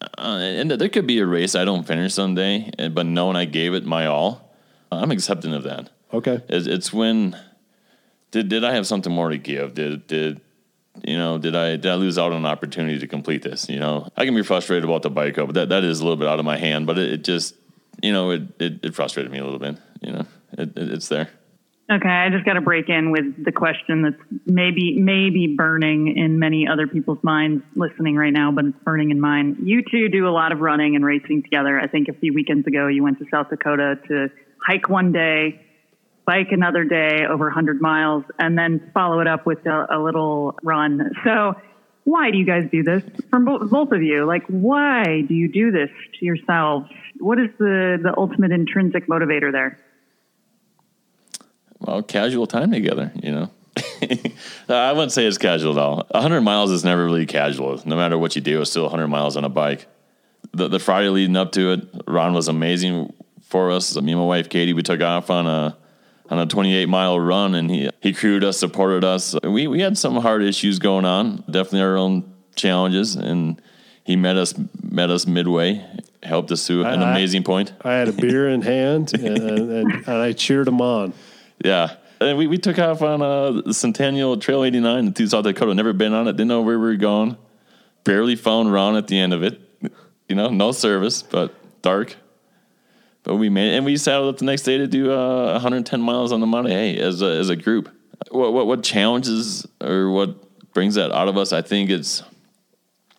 uh, 0.00 0.38
and 0.40 0.70
there 0.70 0.88
could 0.88 1.06
be 1.06 1.18
a 1.18 1.26
race 1.26 1.54
I 1.54 1.64
don't 1.64 1.86
finish 1.86 2.14
someday, 2.14 2.70
but 2.92 3.06
knowing 3.06 3.36
I 3.36 3.44
gave 3.44 3.74
it 3.74 3.84
my 3.84 4.06
all, 4.06 4.54
I'm 4.92 5.10
accepting 5.10 5.54
of 5.54 5.64
that. 5.64 5.90
Okay, 6.12 6.40
it's, 6.48 6.66
it's 6.66 6.92
when 6.92 7.36
did 8.30 8.48
did 8.48 8.64
I 8.64 8.74
have 8.74 8.86
something 8.86 9.12
more 9.12 9.30
to 9.30 9.38
give? 9.38 9.74
Did 9.74 10.06
did 10.06 10.40
you 11.04 11.16
know, 11.16 11.38
did 11.38 11.54
I 11.54 11.70
did 11.70 11.86
I 11.86 11.94
lose 11.94 12.18
out 12.18 12.32
on 12.32 12.38
an 12.38 12.46
opportunity 12.46 12.98
to 12.98 13.06
complete 13.06 13.42
this? 13.42 13.68
You 13.68 13.78
know, 13.78 14.08
I 14.16 14.24
can 14.24 14.34
be 14.34 14.42
frustrated 14.42 14.84
about 14.84 15.02
the 15.02 15.10
bike, 15.10 15.36
but 15.36 15.54
that 15.54 15.68
that 15.70 15.84
is 15.84 16.00
a 16.00 16.02
little 16.02 16.16
bit 16.16 16.28
out 16.28 16.38
of 16.38 16.44
my 16.44 16.56
hand. 16.56 16.86
But 16.86 16.98
it, 16.98 17.12
it 17.12 17.24
just, 17.24 17.54
you 18.02 18.12
know, 18.12 18.30
it, 18.30 18.42
it, 18.58 18.84
it 18.84 18.94
frustrated 18.94 19.30
me 19.30 19.38
a 19.38 19.44
little 19.44 19.58
bit. 19.58 19.76
You 20.00 20.12
know, 20.12 20.26
it, 20.52 20.76
it, 20.76 20.90
it's 20.90 21.08
there. 21.08 21.28
Okay, 21.90 22.08
I 22.08 22.28
just 22.28 22.44
got 22.44 22.54
to 22.54 22.60
break 22.60 22.90
in 22.90 23.10
with 23.12 23.42
the 23.42 23.52
question 23.52 24.02
that's 24.02 24.40
maybe 24.44 24.98
maybe 25.00 25.54
burning 25.56 26.18
in 26.18 26.38
many 26.38 26.68
other 26.68 26.86
people's 26.86 27.22
minds 27.22 27.64
listening 27.76 28.16
right 28.16 28.32
now, 28.32 28.52
but 28.52 28.66
it's 28.66 28.76
burning 28.84 29.10
in 29.10 29.20
mine. 29.20 29.56
You 29.62 29.82
two 29.90 30.08
do 30.08 30.28
a 30.28 30.30
lot 30.30 30.52
of 30.52 30.60
running 30.60 30.96
and 30.96 31.04
racing 31.04 31.44
together. 31.44 31.80
I 31.80 31.86
think 31.86 32.08
a 32.08 32.12
few 32.12 32.34
weekends 32.34 32.66
ago 32.66 32.88
you 32.88 33.02
went 33.02 33.18
to 33.20 33.24
South 33.30 33.48
Dakota 33.48 33.98
to 34.08 34.28
hike 34.60 34.90
one 34.90 35.12
day 35.12 35.64
bike 36.28 36.52
another 36.52 36.84
day 36.84 37.24
over 37.26 37.46
100 37.46 37.80
miles, 37.80 38.22
and 38.38 38.56
then 38.56 38.90
follow 38.92 39.20
it 39.20 39.26
up 39.26 39.46
with 39.46 39.64
a, 39.64 39.86
a 39.90 39.98
little 39.98 40.54
run. 40.62 41.10
So, 41.24 41.54
why 42.04 42.30
do 42.30 42.36
you 42.36 42.44
guys 42.44 42.68
do 42.70 42.82
this? 42.82 43.02
From 43.30 43.46
bo- 43.46 43.66
both 43.66 43.92
of 43.92 44.02
you, 44.02 44.26
like, 44.26 44.44
why 44.46 45.22
do 45.26 45.32
you 45.32 45.50
do 45.50 45.70
this 45.70 45.88
to 46.18 46.26
yourselves? 46.26 46.90
What 47.18 47.40
is 47.40 47.48
the 47.58 47.98
the 48.02 48.12
ultimate 48.18 48.52
intrinsic 48.52 49.06
motivator 49.08 49.50
there? 49.50 49.78
Well, 51.78 52.02
casual 52.02 52.46
time 52.46 52.72
together, 52.72 53.10
you 53.22 53.32
know. 53.32 53.50
I 54.68 54.92
wouldn't 54.92 55.12
say 55.12 55.24
it's 55.24 55.38
casual 55.38 55.72
at 55.72 55.78
all. 55.78 56.06
100 56.10 56.42
miles 56.42 56.70
is 56.70 56.84
never 56.84 57.06
really 57.06 57.24
casual. 57.24 57.80
No 57.86 57.96
matter 57.96 58.18
what 58.18 58.36
you 58.36 58.42
do, 58.42 58.60
it's 58.60 58.70
still 58.70 58.82
100 58.82 59.08
miles 59.08 59.38
on 59.38 59.44
a 59.44 59.48
bike. 59.48 59.86
The, 60.52 60.68
the 60.68 60.78
Friday 60.78 61.08
leading 61.08 61.36
up 61.36 61.52
to 61.52 61.72
it, 61.72 61.88
Ron 62.06 62.34
was 62.34 62.48
amazing 62.48 63.14
for 63.40 63.70
us. 63.70 63.96
Me 63.96 64.12
and 64.12 64.20
my 64.20 64.26
wife 64.26 64.50
Katie, 64.50 64.74
we 64.74 64.82
took 64.82 65.00
off 65.00 65.30
on 65.30 65.46
a 65.46 65.76
on 66.30 66.38
a 66.38 66.46
28 66.46 66.88
mile 66.88 67.18
run, 67.18 67.54
and 67.54 67.70
he 67.70 67.90
he 68.00 68.12
crewed 68.12 68.44
us, 68.44 68.58
supported 68.58 69.04
us. 69.04 69.34
We 69.42 69.66
we 69.66 69.80
had 69.80 69.96
some 69.96 70.16
hard 70.16 70.42
issues 70.42 70.78
going 70.78 71.04
on, 71.04 71.44
definitely 71.50 71.82
our 71.82 71.96
own 71.96 72.32
challenges, 72.54 73.16
and 73.16 73.60
he 74.04 74.16
met 74.16 74.36
us 74.36 74.54
met 74.82 75.10
us 75.10 75.26
midway, 75.26 75.84
helped 76.22 76.50
us 76.50 76.66
to 76.66 76.82
an 76.82 77.02
I, 77.02 77.12
amazing 77.12 77.44
point. 77.44 77.72
I 77.82 77.94
had 77.94 78.08
a 78.08 78.12
beer 78.12 78.48
in 78.48 78.62
hand, 78.62 79.14
and, 79.18 79.38
and, 79.38 79.92
and, 79.92 80.08
I 80.08 80.32
cheered 80.32 80.68
him 80.68 80.80
on. 80.80 81.12
Yeah. 81.64 81.94
And 82.20 82.36
we, 82.36 82.48
we 82.48 82.58
took 82.58 82.78
off 82.80 83.00
on 83.00 83.22
uh, 83.22 83.62
the 83.64 83.74
Centennial 83.74 84.36
Trail 84.38 84.64
89 84.64 85.12
to 85.12 85.28
South 85.28 85.44
Dakota. 85.44 85.72
Never 85.72 85.92
been 85.92 86.12
on 86.14 86.26
it. 86.26 86.32
Didn't 86.32 86.48
know 86.48 86.62
where 86.62 86.78
we 86.78 86.86
were 86.86 86.96
going. 86.96 87.36
Barely 88.02 88.34
found 88.34 88.72
Ron 88.72 88.96
at 88.96 89.06
the 89.06 89.18
end 89.18 89.32
of 89.32 89.44
it. 89.44 89.60
You 90.28 90.34
know, 90.34 90.48
no 90.48 90.72
service, 90.72 91.22
but 91.22 91.54
dark. 91.80 92.16
We 93.28 93.50
made 93.50 93.72
it, 93.72 93.76
and 93.76 93.84
we 93.84 93.96
saddled 93.96 94.34
up 94.34 94.38
the 94.38 94.46
next 94.46 94.62
day 94.62 94.78
to 94.78 94.86
do 94.86 95.12
uh, 95.12 95.52
110 95.52 96.00
miles 96.00 96.32
on 96.32 96.40
the 96.40 96.46
Maah 96.46 96.62
Daah 96.62 96.70
Hey 96.70 96.98
as 96.98 97.20
a, 97.20 97.26
as 97.26 97.50
a 97.50 97.56
group. 97.56 97.90
What, 98.30 98.52
what 98.52 98.66
what 98.66 98.82
challenges 98.82 99.66
or 99.80 100.10
what 100.10 100.72
brings 100.72 100.94
that 100.94 101.12
out 101.12 101.28
of 101.28 101.36
us? 101.36 101.52
I 101.52 101.62
think 101.62 101.90
it's. 101.90 102.22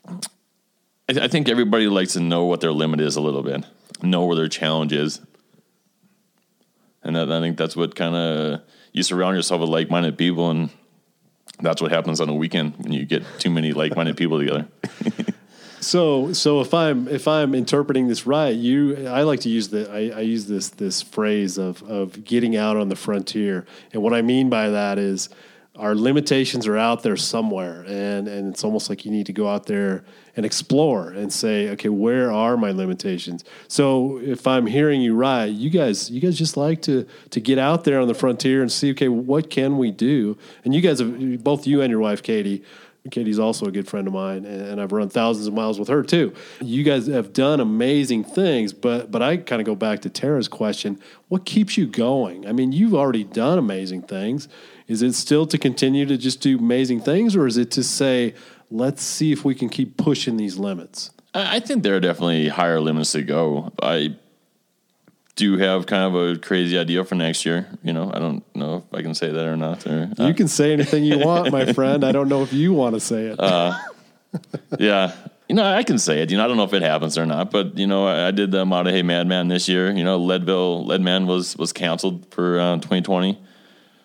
I, 0.07 1.21
I 1.21 1.27
think 1.27 1.47
everybody 1.47 1.87
likes 1.87 2.13
to 2.13 2.19
know 2.19 2.45
what 2.45 2.59
their 2.59 2.71
limit 2.71 3.01
is 3.01 3.15
a 3.15 3.21
little 3.21 3.43
bit, 3.43 3.65
know 4.01 4.25
where 4.25 4.35
their 4.35 4.47
challenge 4.47 4.93
is, 4.93 5.21
and 7.03 7.15
that, 7.15 7.31
I 7.31 7.39
think 7.39 7.57
that's 7.57 7.75
what 7.75 7.95
kind 7.95 8.15
of 8.15 8.61
you 8.93 9.03
surround 9.03 9.35
yourself 9.35 9.61
with 9.61 9.69
like-minded 9.69 10.17
people, 10.17 10.49
and 10.49 10.69
that's 11.59 11.81
what 11.81 11.91
happens 11.91 12.19
on 12.19 12.29
a 12.29 12.33
weekend 12.33 12.75
when 12.77 12.91
you 12.93 13.05
get 13.05 13.23
too 13.37 13.49
many 13.49 13.73
like-minded 13.73 14.17
people 14.17 14.39
together. 14.39 14.67
So, 15.81 16.33
so 16.33 16.59
if 16.61 16.73
I'm 16.73 17.07
if 17.07 17.27
I'm 17.27 17.55
interpreting 17.55 18.07
this 18.07 18.25
right, 18.25 18.55
you 18.55 19.07
I 19.07 19.23
like 19.23 19.39
to 19.41 19.49
use 19.49 19.69
the 19.69 19.89
I, 19.89 20.17
I, 20.17 20.21
use 20.21 20.45
this 20.47 20.69
this 20.69 21.01
phrase 21.01 21.57
of 21.57 21.81
of 21.83 22.23
getting 22.23 22.55
out 22.55 22.77
on 22.77 22.89
the 22.89 22.95
frontier, 22.95 23.65
and 23.93 24.01
what 24.01 24.13
I 24.13 24.21
mean 24.21 24.49
by 24.49 24.69
that 24.69 24.97
is 24.97 25.29
our 25.77 25.95
limitations 25.95 26.67
are 26.67 26.77
out 26.77 27.03
there 27.03 27.15
somewhere, 27.15 27.85
and 27.87 28.27
and 28.27 28.49
it's 28.53 28.63
almost 28.63 28.89
like 28.89 29.05
you 29.05 29.11
need 29.11 29.25
to 29.27 29.33
go 29.33 29.47
out 29.47 29.67
there 29.67 30.03
and 30.35 30.45
explore 30.45 31.11
and 31.11 31.31
say, 31.31 31.69
okay, 31.69 31.89
where 31.89 32.31
are 32.31 32.57
my 32.57 32.71
limitations? 32.71 33.43
So 33.67 34.19
if 34.19 34.47
I'm 34.47 34.67
hearing 34.67 35.01
you 35.01 35.15
right, 35.15 35.45
you 35.45 35.69
guys 35.69 36.11
you 36.11 36.19
guys 36.19 36.37
just 36.37 36.57
like 36.57 36.81
to 36.83 37.07
to 37.29 37.39
get 37.39 37.57
out 37.57 37.85
there 37.85 38.01
on 38.01 38.09
the 38.09 38.13
frontier 38.13 38.61
and 38.61 38.69
see, 38.69 38.91
okay, 38.91 39.07
what 39.07 39.49
can 39.49 39.77
we 39.77 39.91
do? 39.91 40.37
And 40.65 40.75
you 40.75 40.81
guys 40.81 40.99
have 40.99 41.43
both 41.43 41.65
you 41.65 41.81
and 41.81 41.89
your 41.89 42.01
wife 42.01 42.21
Katie 42.21 42.63
Katie's 43.09 43.39
also 43.39 43.65
a 43.65 43.71
good 43.71 43.87
friend 43.87 44.07
of 44.07 44.13
mine, 44.13 44.45
and 44.45 44.79
I've 44.79 44.91
run 44.91 45.09
thousands 45.09 45.47
of 45.47 45.53
miles 45.53 45.79
with 45.79 45.87
her 45.87 46.03
too. 46.03 46.33
You 46.61 46.83
guys 46.83 47.07
have 47.07 47.33
done 47.33 47.59
amazing 47.59 48.23
things, 48.25 48.73
but 48.73 49.09
but 49.09 49.21
I 49.21 49.37
kind 49.37 49.61
of 49.61 49.65
go 49.65 49.75
back 49.75 50.01
to 50.01 50.09
Tara's 50.09 50.47
question: 50.47 50.99
What 51.29 51.45
keeps 51.45 51.77
you 51.77 51.87
going? 51.87 52.47
I 52.47 52.51
mean, 52.51 52.71
you've 52.71 52.93
already 52.93 53.23
done 53.23 53.57
amazing 53.57 54.03
things. 54.03 54.47
Is 54.87 55.01
it 55.01 55.13
still 55.13 55.45
to 55.47 55.57
continue 55.57 56.05
to 56.07 56.17
just 56.17 56.41
do 56.41 56.57
amazing 56.57 57.01
things, 57.01 57.35
or 57.35 57.47
is 57.47 57.57
it 57.57 57.71
to 57.71 57.83
say, 57.83 58.33
let's 58.71 59.03
see 59.03 59.31
if 59.31 59.45
we 59.45 59.55
can 59.55 59.69
keep 59.69 59.97
pushing 59.97 60.37
these 60.37 60.57
limits? 60.57 61.11
I 61.33 61.59
think 61.59 61.83
there 61.83 61.95
are 61.95 61.99
definitely 61.99 62.47
higher 62.47 62.79
limits 62.79 63.11
to 63.11 63.21
go. 63.21 63.71
I 63.81 64.15
do 65.39 65.45
you 65.45 65.57
have 65.57 65.85
kind 65.85 66.03
of 66.03 66.15
a 66.15 66.37
crazy 66.37 66.77
idea 66.77 67.03
for 67.05 67.15
next 67.15 67.45
year. 67.45 67.67
You 67.81 67.93
know, 67.93 68.11
I 68.13 68.19
don't 68.19 68.43
know 68.55 68.83
if 68.85 68.93
I 68.93 69.01
can 69.01 69.15
say 69.15 69.31
that 69.31 69.45
or 69.45 69.55
not. 69.55 69.87
Or 69.87 70.09
you 70.19 70.33
can 70.33 70.49
say 70.49 70.73
anything 70.73 71.05
you 71.05 71.17
want, 71.19 71.51
my 71.51 71.71
friend. 71.73 72.03
I 72.03 72.11
don't 72.11 72.27
know 72.27 72.43
if 72.43 72.51
you 72.51 72.73
want 72.73 72.95
to 72.95 72.99
say 72.99 73.27
it. 73.27 73.39
yeah. 74.79 75.15
You 75.47 75.55
know, 75.55 75.63
I 75.63 75.83
can 75.83 75.97
say 75.97 76.21
it. 76.21 76.29
You 76.29 76.37
know, 76.37 76.43
I 76.43 76.47
don't 76.47 76.57
know 76.57 76.65
if 76.65 76.73
it 76.73 76.81
happens 76.81 77.17
or 77.17 77.25
not, 77.25 77.51
but 77.51 77.77
you 77.77 77.87
know, 77.87 78.05
I, 78.05 78.27
I 78.27 78.31
did 78.31 78.51
the 78.51 78.65
Maah 78.65 78.83
Daah 78.83 78.91
Hey 78.91 79.01
Madman 79.01 79.47
this 79.47 79.67
year. 79.67 79.91
You 79.91 80.03
know, 80.03 80.17
Leadville 80.17 80.85
Leadman 80.85 81.25
was 81.25 81.55
was 81.57 81.71
canceled 81.73 82.27
for 82.31 82.59
uh, 82.59 82.75
2020. 82.75 83.39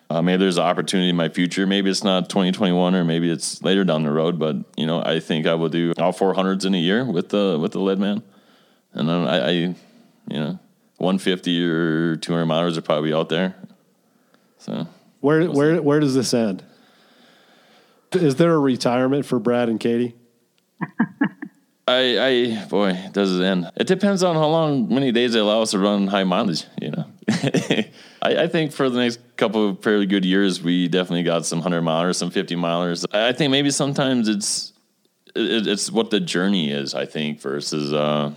Uh, 0.09 0.21
maybe 0.21 0.39
there's 0.39 0.57
an 0.57 0.63
opportunity 0.63 1.09
in 1.09 1.15
my 1.15 1.29
future. 1.29 1.67
Maybe 1.67 1.89
it's 1.89 2.03
not 2.03 2.29
2021, 2.29 2.95
or 2.95 3.03
maybe 3.03 3.29
it's 3.29 3.61
later 3.61 3.83
down 3.83 4.03
the 4.03 4.11
road. 4.11 4.39
But 4.39 4.55
you 4.77 4.87
know, 4.87 5.03
I 5.03 5.19
think 5.19 5.45
I 5.45 5.55
will 5.55 5.69
do 5.69 5.93
all 5.99 6.13
400s 6.13 6.65
in 6.65 6.73
a 6.73 6.79
year 6.79 7.03
with 7.03 7.29
the 7.29 7.59
with 7.61 7.73
the 7.73 7.79
Leadman, 7.79 8.23
and 8.93 9.09
then 9.09 9.27
I, 9.27 9.37
I 9.37 9.49
you 9.51 9.75
know, 10.29 10.59
150 10.97 11.65
or 11.65 12.15
200 12.15 12.45
miles 12.45 12.77
are 12.77 12.81
probably 12.81 13.13
out 13.13 13.29
there. 13.29 13.55
So 14.57 14.87
where 15.19 15.45
where 15.49 15.81
where 15.81 15.99
does 15.99 16.15
this 16.15 16.33
end? 16.33 16.63
Is 18.13 18.35
there 18.35 18.53
a 18.53 18.59
retirement 18.59 19.25
for 19.25 19.39
Brad 19.39 19.69
and 19.69 19.79
Katie? 19.79 20.15
I, 21.87 22.57
I, 22.57 22.65
boy, 22.65 22.97
does 23.11 23.37
it 23.37 23.43
end? 23.43 23.69
It 23.75 23.85
depends 23.85 24.23
on 24.23 24.35
how 24.35 24.47
long, 24.47 24.91
many 24.91 25.11
days 25.11 25.33
they 25.33 25.39
allow 25.39 25.61
us 25.61 25.71
to 25.71 25.79
run 25.79 26.07
high 26.07 26.23
mileage. 26.23 26.65
You 26.81 26.91
know, 26.91 27.05
I, 27.29 27.91
I 28.23 28.47
think 28.47 28.71
for 28.71 28.89
the 28.89 28.97
next 28.99 29.19
couple 29.37 29.69
of 29.69 29.83
fairly 29.83 30.07
good 30.07 30.25
years, 30.25 30.63
we 30.63 30.87
definitely 30.87 31.23
got 31.23 31.45
some 31.45 31.61
hundred 31.61 31.83
milers, 31.83 32.15
some 32.15 32.31
fifty 32.31 32.55
milers. 32.55 33.05
I 33.13 33.33
think 33.33 33.51
maybe 33.51 33.69
sometimes 33.69 34.27
it's 34.27 34.73
it, 35.35 35.67
it's 35.67 35.91
what 35.91 36.09
the 36.09 36.19
journey 36.19 36.71
is. 36.71 36.95
I 36.95 37.05
think 37.05 37.39
versus 37.39 37.93
uh, 37.93 38.33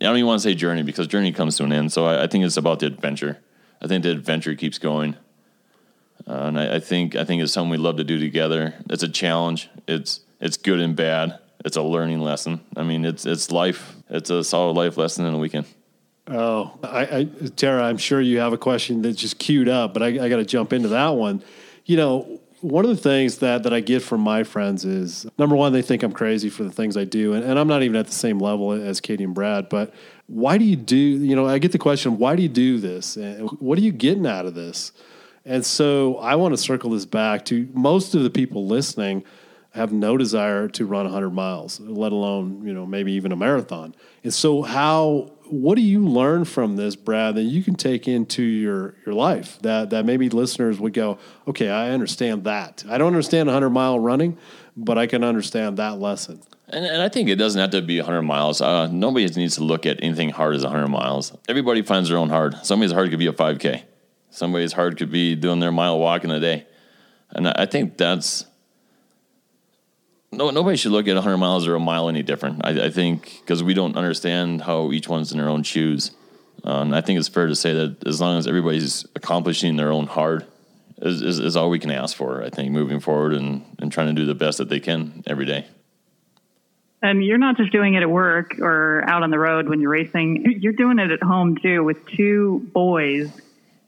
I 0.00 0.04
don't 0.04 0.16
even 0.16 0.26
want 0.26 0.40
to 0.40 0.48
say 0.48 0.54
journey 0.54 0.82
because 0.82 1.06
journey 1.06 1.32
comes 1.32 1.56
to 1.58 1.64
an 1.64 1.72
end. 1.72 1.92
So 1.92 2.06
I, 2.06 2.24
I 2.24 2.26
think 2.26 2.44
it's 2.44 2.56
about 2.56 2.80
the 2.80 2.86
adventure. 2.86 3.38
I 3.82 3.86
think 3.86 4.02
the 4.02 4.10
adventure 4.10 4.54
keeps 4.54 4.78
going, 4.78 5.16
uh, 6.26 6.32
and 6.32 6.58
I, 6.58 6.76
I 6.76 6.80
think 6.80 7.16
I 7.16 7.24
think 7.24 7.42
it's 7.42 7.52
something 7.52 7.70
we 7.70 7.78
love 7.78 7.96
to 7.96 8.04
do 8.04 8.18
together. 8.18 8.74
It's 8.88 9.02
a 9.02 9.08
challenge. 9.08 9.68
It's 9.86 10.20
it's 10.40 10.56
good 10.56 10.80
and 10.80 10.96
bad 10.96 11.38
it's 11.64 11.76
a 11.76 11.82
learning 11.82 12.20
lesson. 12.20 12.60
I 12.76 12.82
mean, 12.82 13.04
it's 13.04 13.26
it's 13.26 13.50
life. 13.50 13.96
It's 14.08 14.30
a 14.30 14.42
solid 14.42 14.76
life 14.76 14.96
lesson 14.96 15.26
in 15.26 15.34
a 15.34 15.38
weekend. 15.38 15.66
Oh, 16.26 16.78
I, 16.82 17.00
I 17.18 17.24
Tara, 17.56 17.84
I'm 17.84 17.98
sure 17.98 18.20
you 18.20 18.38
have 18.38 18.52
a 18.52 18.58
question 18.58 19.02
that's 19.02 19.16
just 19.16 19.38
queued 19.38 19.68
up, 19.68 19.92
but 19.92 20.02
I, 20.02 20.06
I 20.06 20.28
got 20.28 20.36
to 20.36 20.44
jump 20.44 20.72
into 20.72 20.88
that 20.88 21.10
one. 21.10 21.42
You 21.84 21.96
know, 21.96 22.40
one 22.60 22.84
of 22.84 22.90
the 22.90 22.96
things 22.96 23.38
that 23.38 23.62
that 23.62 23.72
I 23.72 23.80
get 23.80 24.02
from 24.02 24.20
my 24.20 24.42
friends 24.42 24.84
is 24.84 25.26
number 25.38 25.56
one, 25.56 25.72
they 25.72 25.82
think 25.82 26.02
I'm 26.02 26.12
crazy 26.12 26.50
for 26.50 26.62
the 26.62 26.70
things 26.70 26.96
I 26.96 27.04
do, 27.04 27.32
and, 27.32 27.44
and 27.44 27.58
I'm 27.58 27.68
not 27.68 27.82
even 27.82 27.96
at 27.96 28.06
the 28.06 28.12
same 28.12 28.38
level 28.38 28.72
as 28.72 29.00
Katie 29.00 29.24
and 29.24 29.34
Brad. 29.34 29.68
But 29.68 29.94
why 30.26 30.58
do 30.58 30.64
you 30.64 30.76
do? 30.76 30.96
You 30.96 31.34
know, 31.34 31.46
I 31.46 31.58
get 31.58 31.72
the 31.72 31.78
question, 31.78 32.18
why 32.18 32.36
do 32.36 32.42
you 32.42 32.48
do 32.48 32.78
this? 32.78 33.16
And 33.16 33.50
what 33.60 33.78
are 33.78 33.82
you 33.82 33.92
getting 33.92 34.26
out 34.26 34.46
of 34.46 34.54
this? 34.54 34.92
And 35.44 35.64
so 35.64 36.18
I 36.18 36.36
want 36.36 36.52
to 36.52 36.58
circle 36.58 36.90
this 36.90 37.06
back 37.06 37.44
to 37.46 37.68
most 37.72 38.14
of 38.14 38.22
the 38.22 38.30
people 38.30 38.66
listening 38.66 39.24
have 39.72 39.92
no 39.92 40.16
desire 40.16 40.68
to 40.68 40.84
run 40.84 41.04
100 41.04 41.30
miles, 41.30 41.80
let 41.80 42.12
alone, 42.12 42.66
you 42.66 42.74
know, 42.74 42.84
maybe 42.84 43.12
even 43.12 43.32
a 43.32 43.36
marathon. 43.36 43.94
And 44.24 44.34
so 44.34 44.62
how 44.62 45.30
what 45.50 45.76
do 45.76 45.82
you 45.82 46.06
learn 46.06 46.44
from 46.44 46.76
this, 46.76 46.96
Brad, 46.96 47.34
that 47.34 47.42
you 47.42 47.62
can 47.62 47.74
take 47.74 48.06
into 48.08 48.42
your 48.42 48.94
your 49.04 49.14
life 49.14 49.58
that 49.62 49.90
that 49.90 50.04
maybe 50.04 50.28
listeners 50.28 50.78
would 50.78 50.92
go, 50.92 51.18
"Okay, 51.46 51.68
I 51.68 51.90
understand 51.90 52.44
that. 52.44 52.84
I 52.88 52.98
don't 52.98 53.08
understand 53.08 53.48
100 53.48 53.70
mile 53.70 53.98
running, 53.98 54.38
but 54.76 54.98
I 54.98 55.06
can 55.06 55.24
understand 55.24 55.76
that 55.78 55.98
lesson." 55.98 56.40
And, 56.68 56.84
and 56.84 57.02
I 57.02 57.08
think 57.08 57.28
it 57.28 57.36
doesn't 57.36 57.60
have 57.60 57.70
to 57.70 57.82
be 57.82 57.98
100 57.98 58.22
miles. 58.22 58.60
Uh, 58.60 58.86
nobody 58.86 59.26
needs 59.26 59.56
to 59.56 59.64
look 59.64 59.86
at 59.86 60.02
anything 60.02 60.30
hard 60.30 60.54
as 60.54 60.62
100 60.62 60.88
miles. 60.88 61.36
Everybody 61.48 61.82
finds 61.82 62.08
their 62.08 62.18
own 62.18 62.30
hard. 62.30 62.64
Somebody's 62.64 62.92
hard 62.92 63.10
could 63.10 63.18
be 63.18 63.26
a 63.26 63.32
5K. 63.32 63.82
Somebody's 64.30 64.72
hard 64.72 64.96
could 64.96 65.10
be 65.10 65.34
doing 65.34 65.58
their 65.58 65.72
mile 65.72 65.98
walk 65.98 66.22
in 66.22 66.30
a 66.30 66.38
day. 66.38 66.66
And 67.30 67.48
I 67.48 67.66
think 67.66 67.96
that's 67.96 68.46
no, 70.32 70.50
nobody 70.50 70.76
should 70.76 70.92
look 70.92 71.08
at 71.08 71.14
100 71.14 71.36
miles 71.38 71.66
or 71.66 71.74
a 71.74 71.80
mile 71.80 72.08
any 72.08 72.22
different. 72.22 72.64
I, 72.64 72.86
I 72.86 72.90
think 72.90 73.40
because 73.40 73.62
we 73.62 73.74
don't 73.74 73.96
understand 73.96 74.62
how 74.62 74.92
each 74.92 75.08
one's 75.08 75.32
in 75.32 75.38
their 75.38 75.48
own 75.48 75.62
shoes. 75.62 76.12
Um, 76.62 76.88
and 76.88 76.96
I 76.96 77.00
think 77.00 77.18
it's 77.18 77.28
fair 77.28 77.46
to 77.46 77.56
say 77.56 77.72
that 77.72 78.06
as 78.06 78.20
long 78.20 78.38
as 78.38 78.46
everybody's 78.46 79.04
accomplishing 79.16 79.76
their 79.76 79.90
own 79.90 80.06
hard, 80.06 80.46
is, 81.02 81.22
is, 81.22 81.38
is, 81.38 81.56
all 81.56 81.70
we 81.70 81.78
can 81.78 81.90
ask 81.90 82.14
for. 82.14 82.42
I 82.44 82.50
think 82.50 82.72
moving 82.72 83.00
forward 83.00 83.32
and, 83.32 83.64
and 83.78 83.90
trying 83.90 84.08
to 84.08 84.12
do 84.12 84.26
the 84.26 84.34
best 84.34 84.58
that 84.58 84.68
they 84.68 84.80
can 84.80 85.22
every 85.26 85.46
day. 85.46 85.66
And 87.02 87.24
you're 87.24 87.38
not 87.38 87.56
just 87.56 87.72
doing 87.72 87.94
it 87.94 88.02
at 88.02 88.10
work 88.10 88.58
or 88.60 89.02
out 89.08 89.22
on 89.22 89.30
the 89.30 89.38
road 89.38 89.68
when 89.68 89.80
you're 89.80 89.90
racing. 89.90 90.58
You're 90.60 90.74
doing 90.74 90.98
it 90.98 91.10
at 91.10 91.22
home 91.22 91.56
too 91.56 91.82
with 91.82 92.06
two 92.06 92.68
boys. 92.74 93.30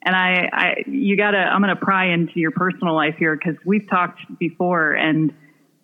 And 0.01 0.17
I, 0.17 0.49
I 0.51 0.85
you 0.87 1.17
gotta, 1.19 1.37
I'm 1.37 1.61
gonna 1.61 1.77
pry 1.77 2.07
into 2.07 2.41
your 2.41 2.51
personal 2.51 2.95
life 2.95 3.17
here 3.19 3.37
because 3.37 3.57
we've 3.67 3.87
talked 3.87 4.21
before 4.39 4.95
and 4.95 5.35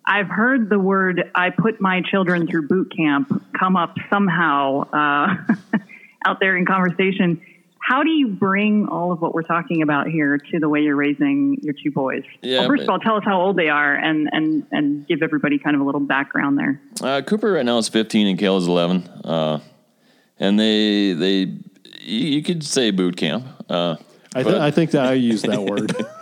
I've 0.09 0.27
heard 0.27 0.69
the 0.69 0.79
word 0.79 1.31
"I 1.35 1.51
put 1.51 1.79
my 1.79 2.01
children 2.01 2.47
through 2.47 2.67
boot 2.67 2.91
camp" 2.97 3.31
come 3.57 3.75
up 3.75 3.95
somehow 4.09 4.89
uh, 4.91 5.35
out 6.25 6.39
there 6.39 6.57
in 6.57 6.65
conversation. 6.65 7.41
How 7.79 8.01
do 8.03 8.09
you 8.09 8.27
bring 8.27 8.87
all 8.87 9.11
of 9.11 9.21
what 9.21 9.35
we're 9.35 9.43
talking 9.43 9.83
about 9.83 10.07
here 10.07 10.37
to 10.37 10.59
the 10.59 10.67
way 10.67 10.81
you're 10.81 10.95
raising 10.95 11.57
your 11.61 11.73
two 11.73 11.91
boys? 11.91 12.23
Yeah, 12.41 12.59
well, 12.59 12.69
first 12.69 12.83
of 12.83 12.89
all, 12.89 12.99
tell 12.99 13.17
us 13.17 13.23
how 13.23 13.39
old 13.39 13.55
they 13.55 13.69
are, 13.69 13.93
and 13.93 14.27
and 14.31 14.65
and 14.71 15.07
give 15.07 15.21
everybody 15.21 15.59
kind 15.59 15.75
of 15.75 15.81
a 15.83 15.85
little 15.85 16.01
background 16.01 16.57
there. 16.57 16.81
Uh, 17.01 17.21
Cooper 17.21 17.51
right 17.51 17.65
now 17.65 17.77
is 17.77 17.87
15, 17.87 18.27
and 18.27 18.39
Kale 18.39 18.57
is 18.57 18.67
11, 18.67 19.07
uh, 19.23 19.59
and 20.39 20.59
they 20.59 21.13
they 21.13 21.55
you 22.01 22.41
could 22.41 22.63
say 22.63 22.89
boot 22.89 23.15
camp. 23.15 23.45
Uh, 23.69 23.97
I, 24.33 24.43
th- 24.43 24.55
I 24.55 24.71
think 24.71 24.91
that 24.91 25.05
I 25.05 25.13
use 25.13 25.43
that 25.43 25.61
word. 25.61 25.95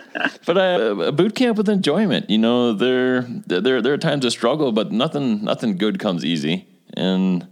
but 0.46 0.56
uh, 0.56 0.96
a 1.00 1.12
boot 1.12 1.34
camp 1.34 1.58
with 1.58 1.68
enjoyment. 1.68 2.30
You 2.30 2.38
know, 2.38 2.72
there 2.72 3.22
there 3.22 3.82
there 3.82 3.92
are 3.92 3.98
times 3.98 4.24
of 4.24 4.32
struggle, 4.32 4.72
but 4.72 4.90
nothing 4.92 5.44
nothing 5.44 5.76
good 5.76 5.98
comes 5.98 6.24
easy, 6.24 6.66
and 6.94 7.46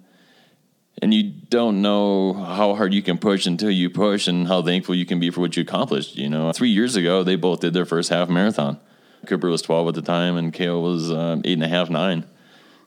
and 1.02 1.12
you 1.12 1.32
don't 1.48 1.82
know 1.82 2.32
how 2.32 2.74
hard 2.74 2.94
you 2.94 3.02
can 3.02 3.18
push 3.18 3.46
until 3.46 3.70
you 3.70 3.90
push, 3.90 4.26
and 4.26 4.48
how 4.48 4.62
thankful 4.62 4.94
you 4.94 5.06
can 5.06 5.20
be 5.20 5.30
for 5.30 5.40
what 5.40 5.56
you 5.56 5.62
accomplished. 5.62 6.16
You 6.16 6.28
know, 6.28 6.52
three 6.52 6.70
years 6.70 6.96
ago 6.96 7.22
they 7.22 7.36
both 7.36 7.60
did 7.60 7.74
their 7.74 7.86
first 7.86 8.10
half 8.10 8.28
marathon. 8.28 8.80
Cooper 9.26 9.48
was 9.48 9.62
twelve 9.62 9.88
at 9.88 9.94
the 9.94 10.02
time, 10.02 10.36
and 10.36 10.52
Kale 10.52 10.80
was 10.80 11.10
um, 11.10 11.42
eight 11.44 11.54
and 11.54 11.64
a 11.64 11.68
half, 11.68 11.90
nine. 11.90 12.24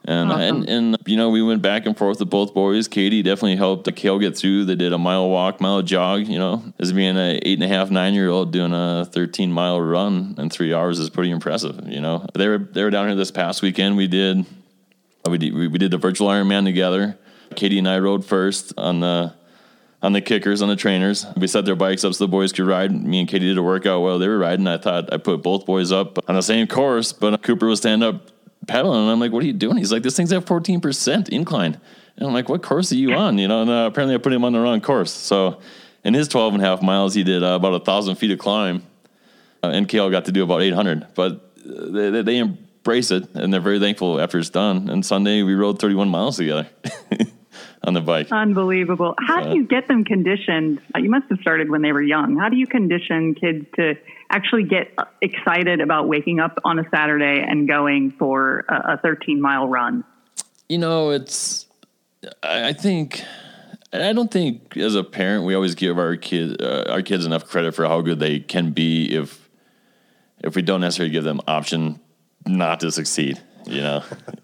And, 0.06 0.32
awesome. 0.32 0.64
and 0.64 0.70
and 0.70 0.98
you 1.06 1.16
know 1.16 1.30
we 1.30 1.42
went 1.42 1.62
back 1.62 1.86
and 1.86 1.98
forth 1.98 2.20
with 2.20 2.30
both 2.30 2.54
boys. 2.54 2.90
Katie 2.90 3.22
definitely 3.22 3.56
helped 3.56 3.94
Kale 3.96 4.20
get 4.20 4.38
through. 4.38 4.66
They 4.66 4.76
did 4.76 4.92
a 4.92 4.98
mile 4.98 5.30
walk, 5.30 5.62
mile 5.62 5.82
jog. 5.82 6.28
You 6.28 6.40
know, 6.40 6.74
as 6.78 6.92
being 6.92 7.18
an 7.18 7.40
eight 7.44 7.54
and 7.54 7.64
a 7.64 7.70
half, 7.70 7.90
nine 7.90 8.14
year 8.14 8.30
old 8.30 8.52
doing 8.52 8.74
a 8.74 9.06
thirteen 9.06 9.52
mile 9.52 9.80
run 9.80 10.36
in 10.38 10.50
three 10.50 10.74
hours 10.74 11.00
is 11.00 11.10
pretty 11.10 11.32
impressive. 11.32 11.88
You 11.88 12.02
know, 12.02 12.26
they 12.34 12.50
were 12.50 12.58
they 12.58 12.84
were 12.84 12.90
down 12.90 13.08
here 13.08 13.16
this 13.16 13.32
past 13.32 13.62
weekend. 13.62 13.96
We 13.96 14.08
did 14.08 14.46
we 15.30 15.38
did 15.38 15.54
we 15.54 15.70
did 15.70 15.92
the 15.92 15.98
virtual 15.98 16.28
Ironman 16.28 16.66
together. 16.66 17.18
Katie 17.56 17.80
and 17.80 17.88
I 17.88 18.00
rode 18.00 18.26
first 18.26 18.74
on 18.78 19.00
the 19.00 19.34
on 20.02 20.12
the 20.12 20.20
kickers, 20.20 20.62
on 20.62 20.68
the 20.68 20.76
trainers. 20.76 21.26
We 21.38 21.48
set 21.48 21.64
their 21.64 21.78
bikes 21.78 22.04
up 22.04 22.14
so 22.14 22.26
the 22.26 22.28
boys 22.28 22.52
could 22.52 22.66
ride. 22.66 22.92
Me 22.92 23.22
and 23.22 23.30
Katie 23.30 23.48
did 23.48 23.58
a 23.58 23.64
workout 23.64 24.02
while 24.02 24.20
they 24.20 24.28
were 24.28 24.38
riding. 24.38 24.68
I 24.68 24.78
thought 24.78 25.14
I 25.14 25.18
put 25.18 25.42
both 25.42 25.66
boys 25.66 25.94
up 25.94 26.20
on 26.28 26.36
the 26.36 26.42
same 26.42 26.68
course, 26.68 27.14
but 27.14 27.42
Cooper 27.42 27.68
was 27.68 27.80
stand 27.80 28.04
up 28.04 28.33
pedaling. 28.68 29.02
And 29.02 29.12
I'm 29.12 29.20
like, 29.20 29.32
what 29.32 29.44
are 29.44 29.48
you 29.48 29.54
doing? 29.54 29.78
He's 29.78 29.92
like, 29.92 30.04
this 30.04 30.16
thing's 30.16 30.32
at 30.32 30.46
14% 30.46 31.30
incline. 31.30 31.80
And 32.18 32.28
I'm 32.28 32.34
like, 32.34 32.50
what 32.50 32.62
course 32.62 32.92
are 32.92 32.96
you 32.96 33.14
on? 33.16 33.38
You 33.38 33.48
know, 33.48 33.62
and 33.62 33.70
uh, 33.70 33.86
apparently 33.88 34.16
I 34.16 34.18
put 34.18 34.34
him 34.34 34.44
on 34.44 34.54
the 34.54 34.60
wrong 34.60 34.82
course. 34.82 35.12
So 35.12 35.60
in 36.04 36.14
his 36.14 36.28
12 36.28 36.56
and 36.56 36.64
a 36.64 36.66
half 36.66 36.82
miles, 36.82 37.14
he 37.14 37.24
did 37.24 37.44
uh, 37.44 37.56
about 37.56 37.74
a 37.74 37.80
thousand 37.80 38.16
feet 38.16 38.32
of 38.32 38.40
climb. 38.40 38.84
Uh, 39.64 39.68
and 39.68 39.88
Kale 39.88 40.10
got 40.10 40.26
to 40.26 40.32
do 40.32 40.44
about 40.44 40.62
800, 40.62 41.08
but 41.16 41.54
uh, 41.66 41.86
they, 41.90 42.10
they, 42.10 42.22
they, 42.22 42.38
embrace 42.38 43.12
it 43.12 43.34
and 43.34 43.54
they're 43.54 43.62
very 43.62 43.80
thankful 43.80 44.20
after 44.20 44.38
it's 44.38 44.50
done. 44.50 44.90
And 44.90 45.06
Sunday 45.06 45.42
we 45.42 45.54
rode 45.54 45.80
31 45.80 46.10
miles 46.10 46.36
together. 46.36 46.68
on 47.88 47.94
the 47.94 48.02
bike. 48.02 48.32
Unbelievable. 48.32 49.16
How 49.20 49.44
do 49.44 49.56
you 49.56 49.66
get 49.66 49.88
them 49.88 50.06
conditioned? 50.06 50.82
You 50.96 51.10
must 51.10 51.26
have 51.30 51.40
started 51.40 51.70
when 51.70 51.82
they 51.82 51.92
were 51.92 52.02
young. 52.02 52.38
How 52.38 52.50
do 52.50 52.56
you 52.56 52.68
condition 52.68 53.36
kids 53.36 53.66
to 53.76 53.96
actually 54.30 54.64
get 54.64 54.94
excited 55.22 55.82
about 55.82 56.08
waking 56.08 56.40
up 56.40 56.60
on 56.64 56.80
a 56.80 56.90
Saturday 56.90 57.44
and 57.46 57.68
going 57.68 58.12
for 58.12 58.66
a, 58.70 58.98
13 58.98 59.42
mile 59.42 59.68
run? 59.68 60.04
You 60.70 60.78
know, 60.78 61.10
it's, 61.10 61.68
I 62.42 62.72
think, 62.74 63.22
I 63.92 64.14
don't 64.14 64.32
think 64.32 64.78
as 64.78 64.96
a 64.96 65.04
parent 65.04 65.46
we 65.46 65.54
always 65.54 65.76
give 65.76 66.00
our 66.00 66.16
kid 66.16 66.62
uh, 66.62 66.86
our 66.90 67.02
kids 67.02 67.26
enough 67.26 67.46
credit 67.46 67.76
for 67.76 67.86
how 67.86 68.02
good 68.02 68.20
they 68.20 68.40
can 68.40 68.72
be 68.72 69.14
if 69.14 69.50
if 70.40 70.56
we 70.56 70.62
don't 70.62 70.82
necessarily 70.82 71.12
give 71.12 71.24
them 71.24 71.42
option 71.48 72.00
not 72.48 72.80
to 72.80 72.92
succeed. 72.92 73.40
You 73.66 73.82
know, 73.82 74.04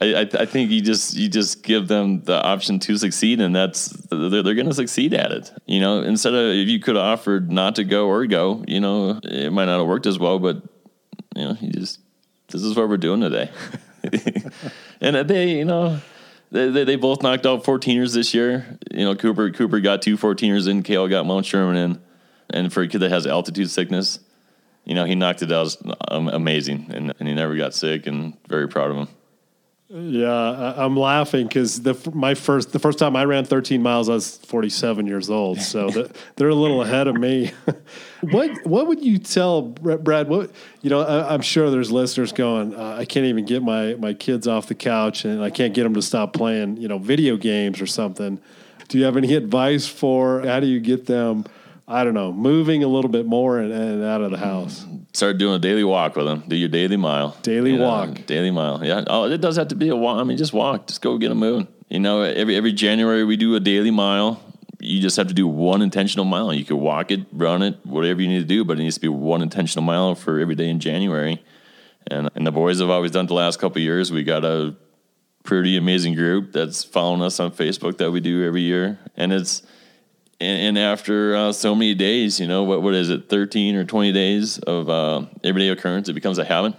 I, 0.00 0.14
I, 0.14 0.20
I 0.20 0.46
think 0.46 0.70
you 0.70 0.80
just 0.80 1.16
you 1.16 1.28
just 1.28 1.62
give 1.62 1.88
them 1.88 2.22
the 2.22 2.40
option 2.42 2.78
to 2.80 2.96
succeed, 2.96 3.40
and 3.40 3.54
that's 3.54 3.88
they're, 4.10 4.42
they're 4.42 4.54
going 4.54 4.68
to 4.68 4.74
succeed 4.74 5.12
at 5.14 5.32
it. 5.32 5.52
You 5.66 5.80
know, 5.80 6.02
instead 6.02 6.34
of 6.34 6.54
if 6.54 6.68
you 6.68 6.78
could 6.78 6.96
have 6.96 7.04
offered 7.04 7.50
not 7.50 7.76
to 7.76 7.84
go 7.84 8.06
or 8.06 8.26
go, 8.26 8.64
you 8.68 8.80
know, 8.80 9.20
it 9.24 9.52
might 9.52 9.64
not 9.64 9.78
have 9.78 9.88
worked 9.88 10.06
as 10.06 10.18
well, 10.18 10.38
but 10.38 10.62
you 11.34 11.44
know, 11.44 11.56
you 11.60 11.72
just 11.72 12.00
this 12.48 12.62
is 12.62 12.76
what 12.76 12.88
we're 12.88 12.96
doing 12.96 13.20
today, 13.20 13.50
and 15.00 15.16
they, 15.28 15.58
you 15.58 15.64
know, 15.64 16.00
they, 16.52 16.68
they, 16.68 16.84
they 16.84 16.96
both 16.96 17.22
knocked 17.22 17.46
out 17.46 17.64
14ers 17.64 18.14
this 18.14 18.34
year. 18.34 18.78
You 18.90 19.06
know, 19.06 19.16
Cooper 19.16 19.50
Cooper 19.50 19.80
got 19.80 20.02
two 20.02 20.16
14ers 20.16 20.68
in. 20.68 20.82
Kale 20.82 21.08
got 21.08 21.26
Mount 21.26 21.46
Sherman 21.46 21.76
in. 21.76 22.00
And 22.50 22.72
for 22.72 22.82
a 22.82 22.88
kid 22.88 22.98
that 22.98 23.10
has 23.10 23.26
altitude 23.26 23.70
sickness, 23.70 24.20
you 24.84 24.94
know, 24.94 25.04
he 25.04 25.14
knocked 25.14 25.42
it 25.42 25.52
out 25.52 25.76
um, 26.08 26.28
amazing, 26.28 26.86
and, 26.92 27.14
and 27.18 27.28
he 27.28 27.34
never 27.34 27.56
got 27.56 27.74
sick, 27.74 28.06
and 28.06 28.36
very 28.48 28.68
proud 28.68 28.90
of 28.90 28.96
him. 28.96 29.08
Yeah, 29.94 30.72
I'm 30.78 30.96
laughing 30.96 31.46
because 31.46 31.82
the 31.82 31.94
my 32.14 32.32
first 32.32 32.72
the 32.72 32.78
first 32.78 32.98
time 32.98 33.14
I 33.14 33.26
ran 33.26 33.44
13 33.44 33.82
miles, 33.82 34.08
I 34.08 34.14
was 34.14 34.38
47 34.38 35.06
years 35.06 35.28
old. 35.28 35.60
So 35.60 35.90
the, 35.90 36.10
they're 36.36 36.48
a 36.48 36.54
little 36.54 36.80
ahead 36.80 37.08
of 37.08 37.16
me. 37.16 37.52
what 38.22 38.50
what 38.64 38.86
would 38.86 39.04
you 39.04 39.18
tell 39.18 39.60
Brad? 39.60 40.28
What 40.28 40.50
you 40.80 40.88
know? 40.88 41.02
I, 41.02 41.34
am 41.34 41.42
sure 41.42 41.70
there's 41.70 41.92
listeners 41.92 42.32
going, 42.32 42.74
uh, 42.74 42.96
I 42.98 43.04
can't 43.04 43.26
even 43.26 43.44
get 43.44 43.62
my 43.62 43.94
my 43.96 44.14
kids 44.14 44.48
off 44.48 44.66
the 44.66 44.74
couch, 44.74 45.26
and 45.26 45.42
I 45.42 45.50
can't 45.50 45.74
get 45.74 45.82
them 45.82 45.92
to 45.92 46.02
stop 46.02 46.32
playing, 46.32 46.78
you 46.78 46.88
know, 46.88 46.96
video 46.96 47.36
games 47.36 47.78
or 47.78 47.86
something. 47.86 48.40
Do 48.88 48.96
you 48.96 49.04
have 49.04 49.18
any 49.18 49.34
advice 49.34 49.86
for 49.86 50.40
how 50.40 50.60
do 50.60 50.66
you 50.66 50.80
get 50.80 51.04
them? 51.04 51.44
I 51.92 52.04
don't 52.04 52.14
know, 52.14 52.32
moving 52.32 52.82
a 52.82 52.88
little 52.88 53.10
bit 53.10 53.26
more 53.26 53.58
and, 53.58 53.70
and 53.70 54.02
out 54.02 54.22
of 54.22 54.30
the 54.30 54.38
mm-hmm. 54.38 54.46
house. 54.46 54.86
Start 55.12 55.36
doing 55.36 55.56
a 55.56 55.58
daily 55.58 55.84
walk 55.84 56.16
with 56.16 56.24
them. 56.24 56.42
Do 56.48 56.56
your 56.56 56.70
daily 56.70 56.96
mile. 56.96 57.36
Daily 57.42 57.78
walk. 57.78 58.24
Daily 58.24 58.50
mile. 58.50 58.82
Yeah. 58.82 59.04
Oh, 59.06 59.24
it 59.24 59.42
does 59.42 59.56
have 59.56 59.68
to 59.68 59.74
be 59.74 59.90
a 59.90 59.96
walk. 59.96 60.18
I 60.18 60.24
mean, 60.24 60.38
just 60.38 60.54
walk. 60.54 60.86
Just 60.86 61.02
go 61.02 61.18
get 61.18 61.28
them 61.28 61.38
moving. 61.38 61.68
You 61.90 62.00
know, 62.00 62.22
every 62.22 62.56
every 62.56 62.72
January 62.72 63.24
we 63.24 63.36
do 63.36 63.54
a 63.54 63.60
daily 63.60 63.90
mile. 63.90 64.42
You 64.80 65.02
just 65.02 65.18
have 65.18 65.28
to 65.28 65.34
do 65.34 65.46
one 65.46 65.82
intentional 65.82 66.24
mile. 66.24 66.54
You 66.54 66.64
can 66.64 66.80
walk 66.80 67.10
it, 67.10 67.26
run 67.30 67.62
it, 67.62 67.78
whatever 67.84 68.22
you 68.22 68.28
need 68.28 68.40
to 68.40 68.46
do, 68.46 68.64
but 68.64 68.80
it 68.80 68.82
needs 68.82 68.94
to 68.94 69.00
be 69.00 69.08
one 69.08 69.42
intentional 69.42 69.84
mile 69.84 70.14
for 70.14 70.40
every 70.40 70.54
day 70.54 70.70
in 70.70 70.80
January. 70.80 71.44
And 72.06 72.30
and 72.34 72.46
the 72.46 72.52
boys 72.52 72.80
have 72.80 72.88
always 72.88 73.10
done 73.10 73.26
the 73.26 73.34
last 73.34 73.58
couple 73.58 73.82
years. 73.82 74.10
We 74.10 74.22
got 74.22 74.46
a 74.46 74.74
pretty 75.44 75.76
amazing 75.76 76.14
group 76.14 76.52
that's 76.52 76.84
following 76.84 77.20
us 77.20 77.38
on 77.38 77.50
Facebook 77.50 77.98
that 77.98 78.10
we 78.10 78.20
do 78.20 78.42
every 78.46 78.62
year, 78.62 78.98
and 79.14 79.30
it's 79.30 79.62
and, 80.42 80.76
and 80.76 80.78
after 80.78 81.36
uh, 81.36 81.52
so 81.52 81.74
many 81.74 81.94
days, 81.94 82.40
you 82.40 82.46
know, 82.46 82.64
what 82.64 82.82
what 82.82 82.94
is 82.94 83.10
it, 83.10 83.28
thirteen 83.28 83.76
or 83.76 83.84
twenty 83.84 84.12
days 84.12 84.58
of 84.58 84.88
uh, 84.88 85.26
everyday 85.44 85.68
occurrence, 85.68 86.08
it 86.08 86.14
becomes 86.14 86.38
a 86.38 86.44
habit, 86.44 86.74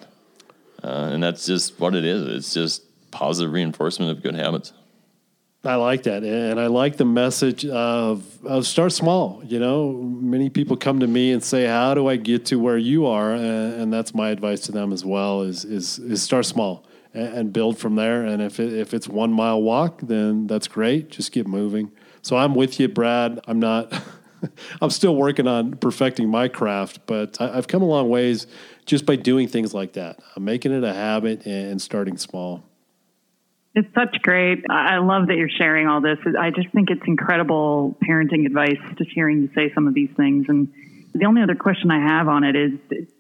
uh, 0.84 1.10
and 1.12 1.24
that's 1.24 1.46
just 1.46 1.80
what 1.80 1.96
it 1.96 2.06
is. 2.06 2.28
It's 2.28 2.54
just 2.54 2.84
positive 3.12 3.54
reinforcement 3.54 4.12
of 4.12 4.22
good 4.22 4.36
habits. 4.36 4.74
I 5.66 5.76
like 5.76 6.04
that, 6.04 6.24
and 6.24 6.60
I 6.60 6.68
like 6.68 6.98
the 6.98 7.06
message 7.06 7.66
of, 7.66 8.26
of 8.46 8.68
start 8.68 8.92
small. 8.92 9.42
You 9.46 9.60
know, 9.60 9.94
many 9.94 10.50
people 10.50 10.76
come 10.76 11.00
to 11.00 11.08
me 11.08 11.32
and 11.32 11.42
say, 11.42 11.66
"How 11.66 11.94
do 11.94 12.10
I 12.10 12.18
get 12.18 12.48
to 12.48 12.58
where 12.58 12.78
you 12.78 13.06
are?" 13.06 13.34
And, 13.34 13.94
that's 13.94 14.14
my 14.14 14.30
advice 14.30 14.60
to 14.62 14.74
them 14.74 14.92
as 14.92 15.06
well: 15.06 15.44
is 15.44 15.64
is, 15.64 16.00
is 16.00 16.22
start 16.22 16.46
small 16.46 16.86
and, 17.14 17.34
and 17.34 17.54
build 17.54 17.78
from 17.78 17.96
there. 17.96 18.26
And 18.26 18.42
if 18.42 18.60
it, 18.60 18.74
if 18.74 18.94
it's 18.94 19.08
one 19.08 19.32
mile 19.32 19.62
walk, 19.62 20.02
then 20.02 20.48
that's 20.48 20.68
great. 20.68 21.10
Just 21.10 21.32
get 21.32 21.48
moving. 21.48 21.92
So 22.24 22.38
I'm 22.38 22.56
with 22.56 22.80
you, 22.80 22.88
Brad. 22.88 23.42
I'm 23.48 23.60
not. 23.60 23.94
I'm 24.82 24.90
still 24.90 25.16
working 25.16 25.48
on 25.48 25.76
perfecting 25.76 26.30
my 26.30 26.48
craft, 26.48 27.00
but 27.06 27.40
I, 27.40 27.56
have 27.56 27.68
come 27.68 27.82
a 27.82 27.86
long 27.86 28.10
ways 28.10 28.48
just 28.86 29.06
by 29.06 29.16
doing 29.16 29.48
things 29.48 29.74
like 29.74 29.94
that. 29.94 30.20
I'm 30.36 30.44
making 30.44 30.74
it 30.74 30.84
a 30.84 30.94
habit 30.94 31.46
and 31.46 31.82
starting 31.82 32.18
small. 32.18 32.64
It's 33.76 33.88
such 33.96 34.22
great. 34.22 34.66
I 34.70 34.98
love 34.98 35.28
that 35.28 35.36
you're 35.36 35.50
sharing 35.50 35.88
all 35.88 36.02
this. 36.02 36.18
I 36.40 36.52
just 36.52 36.70
think 36.74 36.90
it's 36.90 37.02
incredible 37.08 37.98
parenting 38.08 38.46
advice, 38.46 38.78
just 38.98 39.12
hearing 39.16 39.42
you 39.42 39.50
say 39.56 39.74
some 39.74 39.88
of 39.88 39.94
these 39.94 40.12
things. 40.16 40.46
And 40.48 40.72
the 41.14 41.26
only 41.26 41.42
other 41.42 41.56
question 41.56 41.90
I 41.90 42.00
have 42.00 42.28
on 42.28 42.44
it 42.44 42.56
is 42.56 42.72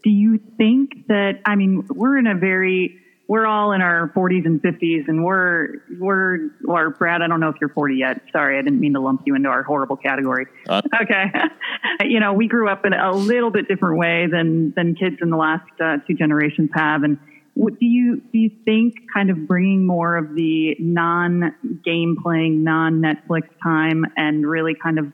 do 0.03 0.09
you 0.09 0.39
think 0.57 1.07
that, 1.07 1.39
I 1.45 1.55
mean, 1.55 1.87
we're 1.89 2.17
in 2.17 2.27
a 2.27 2.35
very 2.35 2.99
we're 3.27 3.45
all 3.45 3.71
in 3.71 3.81
our 3.81 4.11
40s 4.15 4.45
and 4.45 4.61
50s, 4.61 5.07
and 5.07 5.23
we're 5.23 5.75
we're 5.97 6.49
or 6.67 6.89
Brad. 6.89 7.21
I 7.21 7.27
don't 7.27 7.39
know 7.39 7.49
if 7.49 7.55
you're 7.61 7.69
40 7.69 7.95
yet. 7.95 8.21
Sorry, 8.31 8.57
I 8.57 8.61
didn't 8.61 8.79
mean 8.79 8.93
to 8.93 8.99
lump 8.99 9.21
you 9.25 9.35
into 9.35 9.49
our 9.49 9.63
horrible 9.63 9.95
category. 9.95 10.45
Uh, 10.67 10.81
okay, 11.01 11.25
you 12.05 12.19
know 12.19 12.33
we 12.33 12.47
grew 12.47 12.69
up 12.69 12.85
in 12.85 12.93
a 12.93 13.11
little 13.11 13.49
bit 13.49 13.67
different 13.67 13.97
way 13.97 14.27
than 14.29 14.73
than 14.75 14.95
kids 14.95 15.17
in 15.21 15.29
the 15.29 15.37
last 15.37 15.69
uh, 15.79 15.97
two 16.05 16.15
generations 16.15 16.69
have, 16.73 17.03
and 17.03 17.17
what, 17.53 17.79
do 17.79 17.85
you 17.85 18.21
do 18.31 18.39
you 18.39 18.51
think 18.65 18.95
kind 19.13 19.29
of 19.29 19.47
bringing 19.47 19.85
more 19.85 20.17
of 20.17 20.35
the 20.35 20.75
non 20.79 21.55
game 21.83 22.17
playing, 22.21 22.63
non 22.63 23.01
Netflix 23.01 23.43
time, 23.61 24.05
and 24.17 24.45
really 24.45 24.73
kind 24.75 24.99
of 24.99 25.11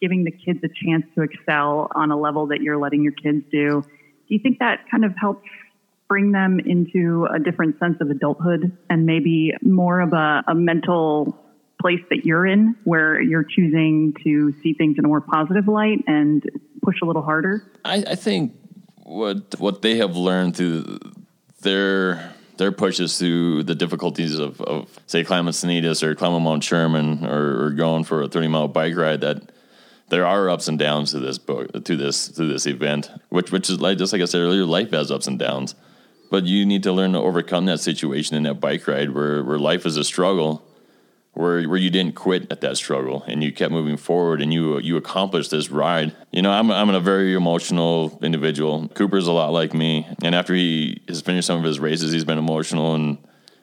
giving 0.00 0.24
the 0.24 0.30
kids 0.30 0.60
a 0.64 0.68
chance 0.68 1.04
to 1.14 1.22
excel 1.22 1.90
on 1.94 2.10
a 2.10 2.16
level 2.16 2.48
that 2.48 2.60
you're 2.60 2.78
letting 2.78 3.02
your 3.02 3.14
kids 3.14 3.42
do? 3.50 3.82
Do 3.82 4.34
you 4.34 4.38
think 4.38 4.58
that 4.58 4.84
kind 4.90 5.04
of 5.04 5.12
helps 5.18 5.48
bring 6.08 6.32
them 6.32 6.58
into 6.58 7.26
a 7.32 7.38
different 7.38 7.78
sense 7.78 7.98
of 8.00 8.10
adulthood 8.10 8.76
and 8.88 9.04
maybe 9.04 9.52
more 9.62 10.00
of 10.00 10.12
a, 10.12 10.42
a 10.48 10.54
mental 10.54 11.38
place 11.80 12.00
that 12.10 12.24
you're 12.24 12.46
in 12.46 12.74
where 12.84 13.20
you're 13.20 13.44
choosing 13.44 14.14
to 14.24 14.52
see 14.62 14.74
things 14.74 14.96
in 14.98 15.04
a 15.04 15.08
more 15.08 15.20
positive 15.20 15.68
light 15.68 16.02
and 16.06 16.42
push 16.82 16.96
a 17.02 17.04
little 17.04 17.22
harder? 17.22 17.62
I, 17.84 18.04
I 18.08 18.14
think 18.14 18.54
what 19.04 19.58
what 19.58 19.82
they 19.82 19.96
have 19.98 20.16
learned 20.16 20.56
through 20.56 20.98
their 21.60 22.34
their 22.56 22.72
pushes 22.72 23.18
through 23.18 23.62
the 23.62 23.74
difficulties 23.74 24.38
of, 24.38 24.60
of 24.62 24.98
say 25.06 25.22
climbing 25.22 25.52
Sanitas 25.52 26.02
or 26.02 26.14
climbing 26.14 26.42
Mount 26.42 26.64
Sherman 26.64 27.24
or, 27.24 27.66
or 27.66 27.70
going 27.70 28.04
for 28.04 28.22
a 28.22 28.28
30 28.28 28.48
mile 28.48 28.68
bike 28.68 28.96
ride 28.96 29.20
that 29.20 29.52
there 30.08 30.26
are 30.26 30.50
ups 30.50 30.68
and 30.68 30.78
downs 30.78 31.12
to 31.12 31.20
this 31.20 31.38
book 31.38 31.84
to 31.84 31.96
this 31.96 32.28
to 32.28 32.46
this 32.46 32.66
event 32.66 33.10
which 33.28 33.52
which 33.52 33.70
is 33.70 33.80
like 33.80 33.98
just 33.98 34.12
like 34.12 34.22
I 34.22 34.24
said 34.24 34.40
earlier 34.40 34.64
life 34.64 34.90
has 34.90 35.10
ups 35.10 35.26
and 35.26 35.38
downs 35.38 35.74
but 36.30 36.44
you 36.44 36.66
need 36.66 36.82
to 36.82 36.92
learn 36.92 37.12
to 37.12 37.18
overcome 37.18 37.66
that 37.66 37.80
situation 37.80 38.36
in 38.36 38.42
that 38.44 38.54
bike 38.54 38.86
ride 38.86 39.10
where, 39.10 39.42
where 39.42 39.58
life 39.58 39.86
is 39.86 39.96
a 39.96 40.04
struggle, 40.04 40.62
where 41.32 41.62
where 41.68 41.78
you 41.78 41.90
didn't 41.90 42.14
quit 42.14 42.50
at 42.50 42.60
that 42.62 42.76
struggle 42.76 43.22
and 43.28 43.44
you 43.44 43.52
kept 43.52 43.70
moving 43.70 43.96
forward 43.96 44.42
and 44.42 44.52
you 44.52 44.78
you 44.80 44.96
accomplished 44.96 45.50
this 45.50 45.70
ride. 45.70 46.14
You 46.32 46.42
know, 46.42 46.50
I'm 46.50 46.70
I'm 46.70 46.90
a 46.90 47.00
very 47.00 47.34
emotional 47.34 48.18
individual. 48.22 48.88
Cooper's 48.88 49.26
a 49.26 49.32
lot 49.32 49.52
like 49.52 49.72
me, 49.72 50.06
and 50.22 50.34
after 50.34 50.54
he 50.54 51.02
has 51.08 51.20
finished 51.20 51.46
some 51.46 51.58
of 51.58 51.64
his 51.64 51.78
races, 51.78 52.12
he's 52.12 52.24
been 52.24 52.38
emotional 52.38 52.94
and 52.94 53.18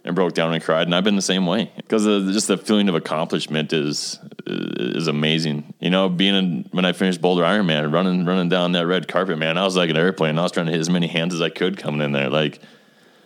and 0.05 0.15
broke 0.15 0.33
down 0.33 0.53
and 0.53 0.63
cried, 0.63 0.87
and 0.87 0.93
I've 0.93 1.03
been 1.03 1.15
the 1.15 1.21
same 1.21 1.47
way 1.47 1.71
because 1.75 2.05
just 2.31 2.47
the 2.47 2.57
feeling 2.57 2.87
of 2.87 2.95
accomplishment 2.95 3.73
is 3.73 4.19
is 4.45 5.07
amazing. 5.07 5.73
You 5.79 5.89
know, 5.89 6.07
being 6.07 6.35
in, 6.35 6.69
when 6.71 6.85
I 6.85 6.93
finished 6.93 7.19
Boulder 7.21 7.41
Ironman, 7.41 7.91
running 7.91 8.23
running 8.23 8.47
down 8.47 8.73
that 8.73 8.85
red 8.85 9.07
carpet, 9.07 9.39
man, 9.39 9.57
I 9.57 9.63
was 9.63 9.75
like 9.75 9.89
an 9.89 9.97
airplane. 9.97 10.37
I 10.37 10.43
was 10.43 10.51
trying 10.51 10.67
to 10.67 10.71
hit 10.71 10.79
as 10.79 10.91
many 10.91 11.07
hands 11.07 11.33
as 11.33 11.41
I 11.41 11.49
could 11.49 11.77
coming 11.77 12.01
in 12.01 12.11
there, 12.11 12.29
like 12.29 12.59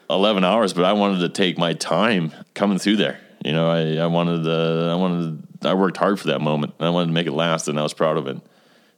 eleven 0.10 0.46
hours. 0.46 0.72
But 0.72 0.86
I 0.86 0.94
wanted 0.94 1.20
to 1.20 1.30
take 1.30 1.58
my 1.58 1.74
time 1.74 2.32
coming 2.54 2.80
through 2.80 2.96
there. 2.96 3.20
You 3.44 3.52
know, 3.52 3.70
I, 3.70 4.04
I 4.04 4.08
wanted 4.08 4.44
to, 4.44 4.90
I 4.92 4.96
wanted 4.96 5.66
I 5.66 5.74
worked 5.74 5.98
hard 5.98 6.18
for 6.18 6.28
that 6.28 6.40
moment. 6.40 6.76
I 6.80 6.90
wanted 6.90 7.08
to 7.08 7.14
make 7.14 7.28
it 7.28 7.34
last, 7.34 7.68
and 7.68 7.78
I 7.78 7.84
was 7.84 7.94
proud 7.94 8.18
of 8.18 8.28
it. 8.28 8.38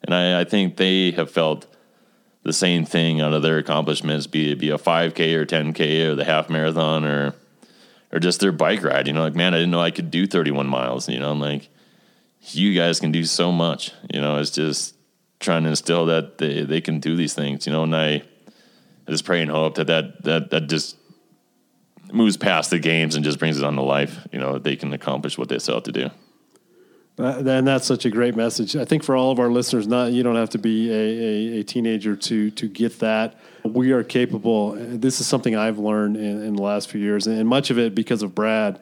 And 0.03 0.13
I, 0.13 0.41
I 0.41 0.43
think 0.43 0.77
they 0.77 1.11
have 1.11 1.31
felt 1.31 1.65
the 2.43 2.53
same 2.53 2.85
thing 2.85 3.21
out 3.21 3.33
of 3.33 3.41
their 3.41 3.57
accomplishments, 3.57 4.27
be 4.27 4.51
it 4.51 4.59
be 4.59 4.69
a 4.69 4.77
5K 4.77 5.33
or 5.33 5.45
10K 5.45 6.07
or 6.07 6.15
the 6.15 6.25
half 6.25 6.49
marathon 6.49 7.05
or 7.05 7.35
or 8.11 8.19
just 8.19 8.39
their 8.39 8.51
bike 8.51 8.83
ride. 8.83 9.07
You 9.07 9.13
know, 9.13 9.21
like 9.21 9.35
man, 9.35 9.53
I 9.53 9.57
didn't 9.57 9.71
know 9.71 9.81
I 9.81 9.91
could 9.91 10.11
do 10.11 10.27
31 10.27 10.67
miles. 10.67 11.07
You 11.09 11.19
know, 11.19 11.31
I'm 11.31 11.39
like, 11.39 11.69
you 12.49 12.73
guys 12.73 12.99
can 12.99 13.11
do 13.11 13.23
so 13.23 13.51
much. 13.51 13.91
You 14.13 14.21
know, 14.21 14.37
it's 14.37 14.51
just 14.51 14.95
trying 15.39 15.63
to 15.63 15.69
instill 15.69 16.05
that 16.07 16.37
they 16.37 16.63
they 16.63 16.81
can 16.81 16.99
do 16.99 17.15
these 17.15 17.33
things. 17.33 17.65
You 17.65 17.73
know, 17.73 17.83
and 17.83 17.95
I, 17.95 18.23
just 19.09 19.25
pray 19.25 19.41
and 19.41 19.51
hope 19.51 19.75
that 19.75 19.87
that 19.87 20.23
that 20.23 20.49
that 20.51 20.69
just 20.69 20.97
moves 22.11 22.37
past 22.37 22.69
the 22.69 22.79
games 22.79 23.15
and 23.15 23.23
just 23.23 23.39
brings 23.39 23.57
it 23.57 23.63
on 23.63 23.75
to 23.75 23.81
life. 23.81 24.27
You 24.31 24.39
know, 24.39 24.57
they 24.59 24.75
can 24.75 24.93
accomplish 24.93 25.37
what 25.37 25.49
they 25.49 25.59
set 25.59 25.75
out 25.75 25.85
to 25.85 25.91
do. 25.91 26.09
And 27.17 27.67
that's 27.67 27.85
such 27.85 28.05
a 28.05 28.09
great 28.09 28.35
message. 28.35 28.75
I 28.75 28.85
think 28.85 29.03
for 29.03 29.15
all 29.15 29.31
of 29.31 29.39
our 29.39 29.49
listeners, 29.49 29.85
not 29.85 30.11
you 30.11 30.23
don't 30.23 30.37
have 30.37 30.49
to 30.51 30.57
be 30.57 30.89
a, 30.89 30.95
a, 30.95 31.59
a, 31.59 31.63
teenager 31.63 32.15
to 32.15 32.51
to 32.51 32.67
get 32.67 32.99
that. 32.99 33.35
We 33.63 33.91
are 33.91 34.03
capable. 34.03 34.71
This 34.71 35.19
is 35.19 35.27
something 35.27 35.55
I've 35.55 35.77
learned 35.77 36.15
in, 36.15 36.41
in 36.41 36.55
the 36.55 36.61
last 36.61 36.89
few 36.89 37.01
years, 37.01 37.27
and 37.27 37.47
much 37.47 37.69
of 37.69 37.77
it 37.77 37.93
because 37.93 38.23
of 38.23 38.33
Brad, 38.33 38.79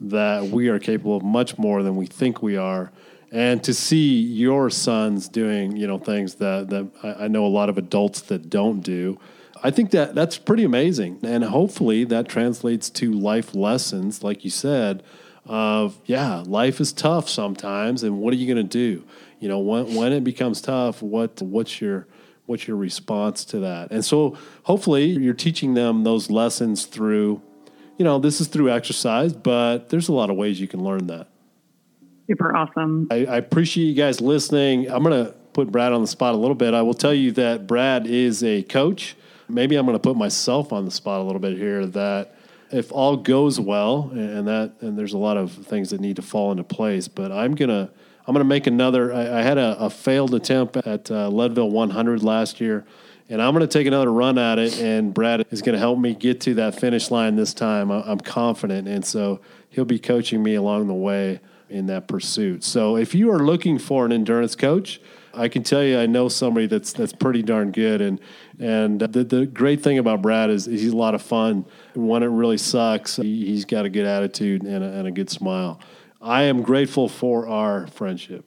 that 0.00 0.44
we 0.44 0.68
are 0.68 0.78
capable 0.78 1.16
of 1.16 1.22
much 1.22 1.58
more 1.58 1.82
than 1.82 1.96
we 1.96 2.06
think 2.06 2.42
we 2.42 2.56
are. 2.56 2.92
And 3.32 3.62
to 3.64 3.72
see 3.72 4.20
your 4.20 4.70
sons 4.70 5.28
doing 5.28 5.76
you 5.76 5.86
know 5.86 5.98
things 5.98 6.34
that 6.36 6.68
that 6.68 6.90
I, 7.02 7.24
I 7.24 7.28
know 7.28 7.46
a 7.46 7.48
lot 7.48 7.70
of 7.70 7.78
adults 7.78 8.20
that 8.22 8.50
don't 8.50 8.80
do. 8.80 9.18
I 9.62 9.70
think 9.70 9.90
that 9.90 10.14
that's 10.14 10.38
pretty 10.38 10.64
amazing, 10.64 11.20
and 11.22 11.44
hopefully 11.44 12.04
that 12.04 12.28
translates 12.28 12.88
to 12.90 13.10
life 13.12 13.54
lessons, 13.54 14.22
like 14.22 14.44
you 14.44 14.50
said 14.50 15.02
of 15.46 15.98
yeah, 16.06 16.42
life 16.46 16.80
is 16.80 16.92
tough 16.92 17.28
sometimes, 17.28 18.02
and 18.02 18.18
what 18.18 18.32
are 18.32 18.36
you 18.36 18.52
going 18.52 18.68
to 18.68 18.72
do? 18.72 19.04
You 19.38 19.48
know, 19.48 19.58
when 19.58 19.94
when 19.94 20.12
it 20.12 20.24
becomes 20.24 20.60
tough, 20.60 21.02
what 21.02 21.40
what's 21.42 21.80
your 21.80 22.06
what's 22.46 22.66
your 22.66 22.76
response 22.76 23.44
to 23.46 23.60
that? 23.60 23.90
And 23.90 24.04
so, 24.04 24.36
hopefully, 24.64 25.06
you're 25.06 25.34
teaching 25.34 25.74
them 25.74 26.04
those 26.04 26.30
lessons 26.30 26.84
through, 26.84 27.40
you 27.96 28.04
know, 28.04 28.18
this 28.18 28.40
is 28.40 28.48
through 28.48 28.70
exercise, 28.70 29.32
but 29.32 29.88
there's 29.88 30.08
a 30.08 30.12
lot 30.12 30.30
of 30.30 30.36
ways 30.36 30.60
you 30.60 30.68
can 30.68 30.82
learn 30.82 31.06
that. 31.06 31.28
Super 32.26 32.54
awesome. 32.54 33.08
I, 33.10 33.24
I 33.26 33.36
appreciate 33.36 33.84
you 33.86 33.94
guys 33.94 34.20
listening. 34.20 34.90
I'm 34.90 35.02
going 35.02 35.24
to 35.24 35.32
put 35.52 35.70
Brad 35.70 35.92
on 35.92 36.00
the 36.00 36.06
spot 36.06 36.34
a 36.34 36.36
little 36.36 36.54
bit. 36.54 36.74
I 36.74 36.82
will 36.82 36.94
tell 36.94 37.14
you 37.14 37.32
that 37.32 37.66
Brad 37.66 38.06
is 38.06 38.42
a 38.42 38.62
coach. 38.64 39.16
Maybe 39.48 39.76
I'm 39.76 39.84
going 39.86 39.96
to 39.96 40.02
put 40.02 40.16
myself 40.16 40.72
on 40.72 40.84
the 40.84 40.90
spot 40.90 41.20
a 41.20 41.24
little 41.24 41.40
bit 41.40 41.56
here. 41.56 41.86
That 41.86 42.36
if 42.72 42.92
all 42.92 43.16
goes 43.16 43.58
well, 43.58 44.10
and 44.12 44.46
that 44.48 44.72
and 44.80 44.98
there's 44.98 45.12
a 45.12 45.18
lot 45.18 45.36
of 45.36 45.52
things 45.52 45.90
that 45.90 46.00
need 46.00 46.16
to 46.16 46.22
fall 46.22 46.50
into 46.50 46.64
place, 46.64 47.08
but 47.08 47.32
I'm 47.32 47.54
gonna 47.54 47.90
I'm 48.26 48.34
gonna 48.34 48.44
make 48.44 48.66
another. 48.66 49.12
I, 49.12 49.40
I 49.40 49.42
had 49.42 49.58
a, 49.58 49.78
a, 49.78 49.90
failed 49.90 50.34
attempt 50.34 50.76
at 50.76 51.10
uh, 51.10 51.28
Leadville 51.28 51.70
100 51.70 52.22
last 52.22 52.60
year, 52.60 52.84
and 53.28 53.42
I'm 53.42 53.52
gonna 53.52 53.66
take 53.66 53.86
another 53.86 54.12
run 54.12 54.38
at 54.38 54.58
it. 54.58 54.80
And 54.80 55.12
Brad 55.12 55.46
is 55.50 55.62
gonna 55.62 55.78
help 55.78 55.98
me 55.98 56.14
get 56.14 56.40
to 56.42 56.54
that 56.54 56.78
finish 56.78 57.10
line 57.10 57.36
this 57.36 57.54
time. 57.54 57.90
I, 57.90 58.02
I'm 58.02 58.20
confident, 58.20 58.86
and 58.88 59.04
so 59.04 59.40
he'll 59.70 59.84
be 59.84 59.98
coaching 59.98 60.42
me 60.42 60.54
along 60.54 60.86
the 60.86 60.94
way 60.94 61.40
in 61.70 61.86
that 61.86 62.08
pursuit. 62.08 62.64
So 62.64 62.96
if 62.96 63.14
you 63.14 63.30
are 63.32 63.38
looking 63.38 63.78
for 63.78 64.04
an 64.04 64.12
endurance 64.12 64.56
coach, 64.56 65.00
I 65.32 65.48
can 65.48 65.62
tell 65.62 65.82
you 65.82 65.98
I 65.98 66.06
know 66.06 66.28
somebody 66.28 66.66
that's 66.66 66.92
that's 66.92 67.12
pretty 67.12 67.42
darn 67.42 67.70
good 67.70 68.00
and 68.00 68.20
and 68.58 69.00
the, 69.00 69.24
the 69.24 69.46
great 69.46 69.82
thing 69.82 69.98
about 69.98 70.20
Brad 70.22 70.50
is 70.50 70.66
he's 70.66 70.92
a 70.92 70.96
lot 70.96 71.14
of 71.14 71.22
fun. 71.22 71.64
When 71.94 72.22
it 72.22 72.26
really 72.26 72.58
sucks, 72.58 73.16
he, 73.16 73.54
has 73.54 73.64
got 73.64 73.86
a 73.86 73.88
good 73.88 74.04
attitude 74.04 74.62
and 74.62 74.84
a, 74.84 74.88
and 74.88 75.08
a 75.08 75.10
good 75.10 75.30
smile. 75.30 75.80
I 76.20 76.42
am 76.42 76.62
grateful 76.62 77.08
for 77.08 77.46
our 77.46 77.86
friendship. 77.86 78.44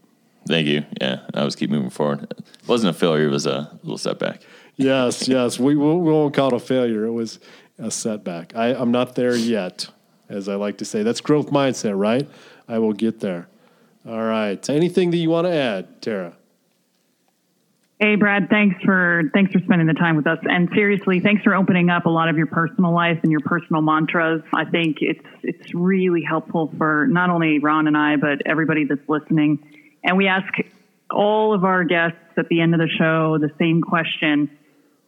Thank 0.48 0.68
you. 0.68 0.86
Yeah, 1.02 1.22
I 1.34 1.44
was 1.44 1.56
keep 1.56 1.70
moving 1.70 1.90
forward. 1.90 2.32
It 2.32 2.68
wasn't 2.68 2.96
a 2.96 3.00
failure; 3.00 3.28
it 3.28 3.32
was 3.32 3.48
a 3.48 3.72
little 3.82 3.98
setback. 3.98 4.42
yes, 4.76 5.28
yes. 5.28 5.58
We, 5.58 5.76
we 5.76 5.84
won't 5.84 6.34
call 6.34 6.50
it 6.50 6.54
a 6.54 6.60
failure. 6.60 7.06
It 7.06 7.12
was 7.12 7.40
a 7.80 7.90
setback. 7.90 8.56
I, 8.56 8.76
I'm 8.76 8.92
not 8.92 9.16
there 9.16 9.36
yet, 9.36 9.88
as 10.30 10.50
I 10.50 10.56
like 10.56 10.78
to 10.80 10.86
say. 10.86 11.02
That's 11.02 11.22
growth 11.22 11.50
mindset, 11.50 11.98
right? 11.98 12.30
I 12.68 12.80
will 12.80 12.94
get 12.94 13.20
there. 13.20 13.48
All 14.08 14.24
right. 14.24 14.70
Anything 14.70 15.12
that 15.12 15.18
you 15.18 15.30
want 15.30 15.48
to 15.48 15.54
add, 15.54 16.02
Tara? 16.02 16.34
Hey, 18.00 18.16
Brad, 18.16 18.50
thanks 18.50 18.84
for 18.84 19.24
thanks 19.34 19.54
for 19.54 19.60
spending 19.60 19.88
the 19.88 19.94
time 19.94 20.18
with 20.18 20.28
us. 20.28 20.40
And 20.44 20.68
seriously, 20.74 21.22
thanks 21.22 21.42
for 21.42 21.56
opening 21.56 21.90
up 21.90 22.06
a 22.06 22.10
lot 22.10 22.28
of 22.28 22.38
your 22.38 22.48
personal 22.48 22.94
life 22.94 23.20
and 23.24 23.32
your 23.32 23.40
personal 23.40 23.82
mantras. 23.82 24.42
I 24.54 24.66
think 24.66 24.98
it's 25.00 25.26
it's 25.42 25.74
really 25.74 26.22
helpful 26.22 26.74
for 26.78 27.08
not 27.08 27.30
only 27.30 27.60
Ron 27.60 27.88
and 27.88 27.96
I, 27.96 28.18
but 28.18 28.42
everybody 28.46 28.84
that's 28.84 29.08
listening. 29.08 29.60
And 30.04 30.18
we 30.18 30.28
ask 30.28 30.54
all 31.10 31.54
of 31.54 31.64
our 31.64 31.86
guests 31.86 32.18
at 32.36 32.50
the 32.50 32.60
end 32.60 32.74
of 32.74 32.82
the 32.82 32.90
show 32.90 33.38
the 33.38 33.52
same 33.58 33.82
question. 33.82 34.50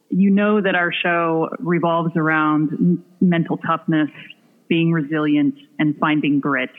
You 0.08 0.30
know 0.30 0.62
that 0.62 0.74
our 0.74 0.90
show 0.90 1.50
revolves 1.58 2.16
around 2.16 3.04
mental 3.20 3.58
toughness, 3.58 4.10
being 4.68 4.90
resilient, 4.90 5.56
and 5.78 5.98
finding 5.98 6.40
grit. 6.40 6.70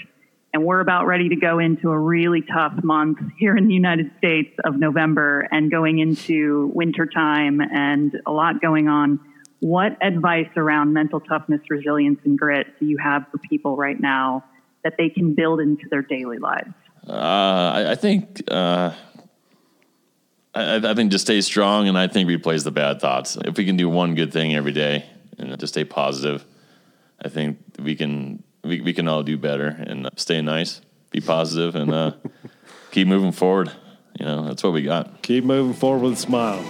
And 0.57 0.65
we're 0.65 0.79
about 0.79 1.05
ready 1.05 1.29
to 1.29 1.35
go 1.35 1.59
into 1.59 1.91
a 1.91 1.99
really 1.99 2.41
tough 2.41 2.83
month 2.83 3.19
here 3.37 3.55
in 3.55 3.67
the 3.67 3.75
United 3.75 4.09
States 4.17 4.49
of 4.63 4.75
November 4.75 5.47
and 5.51 5.69
going 5.69 5.99
into 5.99 6.71
wintertime 6.73 7.61
and 7.61 8.19
a 8.25 8.31
lot 8.31 8.59
going 8.59 8.87
on. 8.87 9.19
What 9.59 10.03
advice 10.03 10.49
around 10.55 10.93
mental 10.93 11.19
toughness, 11.19 11.61
resilience, 11.69 12.21
and 12.25 12.39
grit 12.39 12.65
do 12.79 12.87
you 12.87 12.97
have 12.97 13.27
for 13.29 13.37
people 13.37 13.77
right 13.77 13.99
now 14.01 14.45
that 14.83 14.95
they 14.97 15.09
can 15.09 15.35
build 15.35 15.59
into 15.59 15.83
their 15.91 16.01
daily 16.01 16.39
lives? 16.39 16.73
Uh, 17.07 17.11
I, 17.11 17.91
I, 17.91 17.95
think 17.95 18.41
uh, 18.49 18.95
I, 20.55 20.77
I, 20.77 20.93
think 20.95 21.11
just 21.11 21.25
stay 21.25 21.39
strong, 21.41 21.87
and 21.87 21.95
I 21.95 22.07
think 22.07 22.27
replace 22.27 22.63
the 22.63 22.71
bad 22.71 22.99
thoughts. 22.99 23.37
If 23.45 23.57
we 23.57 23.65
can 23.65 23.77
do 23.77 23.89
one 23.89 24.15
good 24.15 24.33
thing 24.33 24.55
every 24.55 24.71
day 24.71 25.07
and 25.37 25.55
just 25.59 25.75
stay 25.75 25.85
positive, 25.85 26.43
I 27.23 27.29
think 27.29 27.59
we 27.77 27.95
can 27.95 28.41
we, 28.67 28.81
we 28.81 28.93
can 28.93 29.07
all 29.07 29.23
do 29.23 29.37
better 29.37 29.67
and 29.67 30.09
stay 30.15 30.41
nice, 30.41 30.81
be 31.11 31.21
positive, 31.21 31.75
and 31.75 31.93
uh, 31.93 32.11
keep 32.91 33.07
moving 33.07 33.31
forward. 33.31 33.71
You 34.19 34.25
know, 34.25 34.47
that's 34.47 34.63
what 34.63 34.73
we 34.73 34.83
got. 34.83 35.21
Keep 35.21 35.43
moving 35.43 35.73
forward 35.73 36.03
with 36.03 36.13
a 36.13 36.17
smile. 36.17 36.63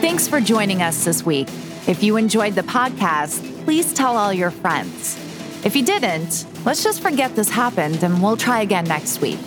Thanks 0.00 0.28
for 0.28 0.40
joining 0.40 0.82
us 0.82 1.04
this 1.04 1.24
week. 1.24 1.48
If 1.86 2.02
you 2.02 2.16
enjoyed 2.16 2.54
the 2.54 2.62
podcast, 2.62 3.64
please 3.64 3.92
tell 3.92 4.16
all 4.16 4.32
your 4.32 4.50
friends. 4.50 5.16
If 5.64 5.76
you 5.76 5.84
didn't, 5.84 6.46
let's 6.64 6.82
just 6.82 7.02
forget 7.02 7.36
this 7.36 7.50
happened 7.50 8.02
and 8.02 8.22
we'll 8.22 8.36
try 8.36 8.62
again 8.62 8.84
next 8.84 9.20
week. 9.20 9.38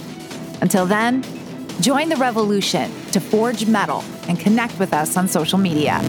Until 0.62 0.86
then, 0.86 1.24
join 1.82 2.10
the 2.10 2.16
revolution 2.18 2.92
to 3.12 3.20
forge 3.20 3.66
metal 3.66 4.04
and 4.28 4.40
connect 4.40 4.78
with 4.80 4.94
us 4.94 5.18
on 5.18 5.28
social 5.28 5.58
media. 5.58 6.00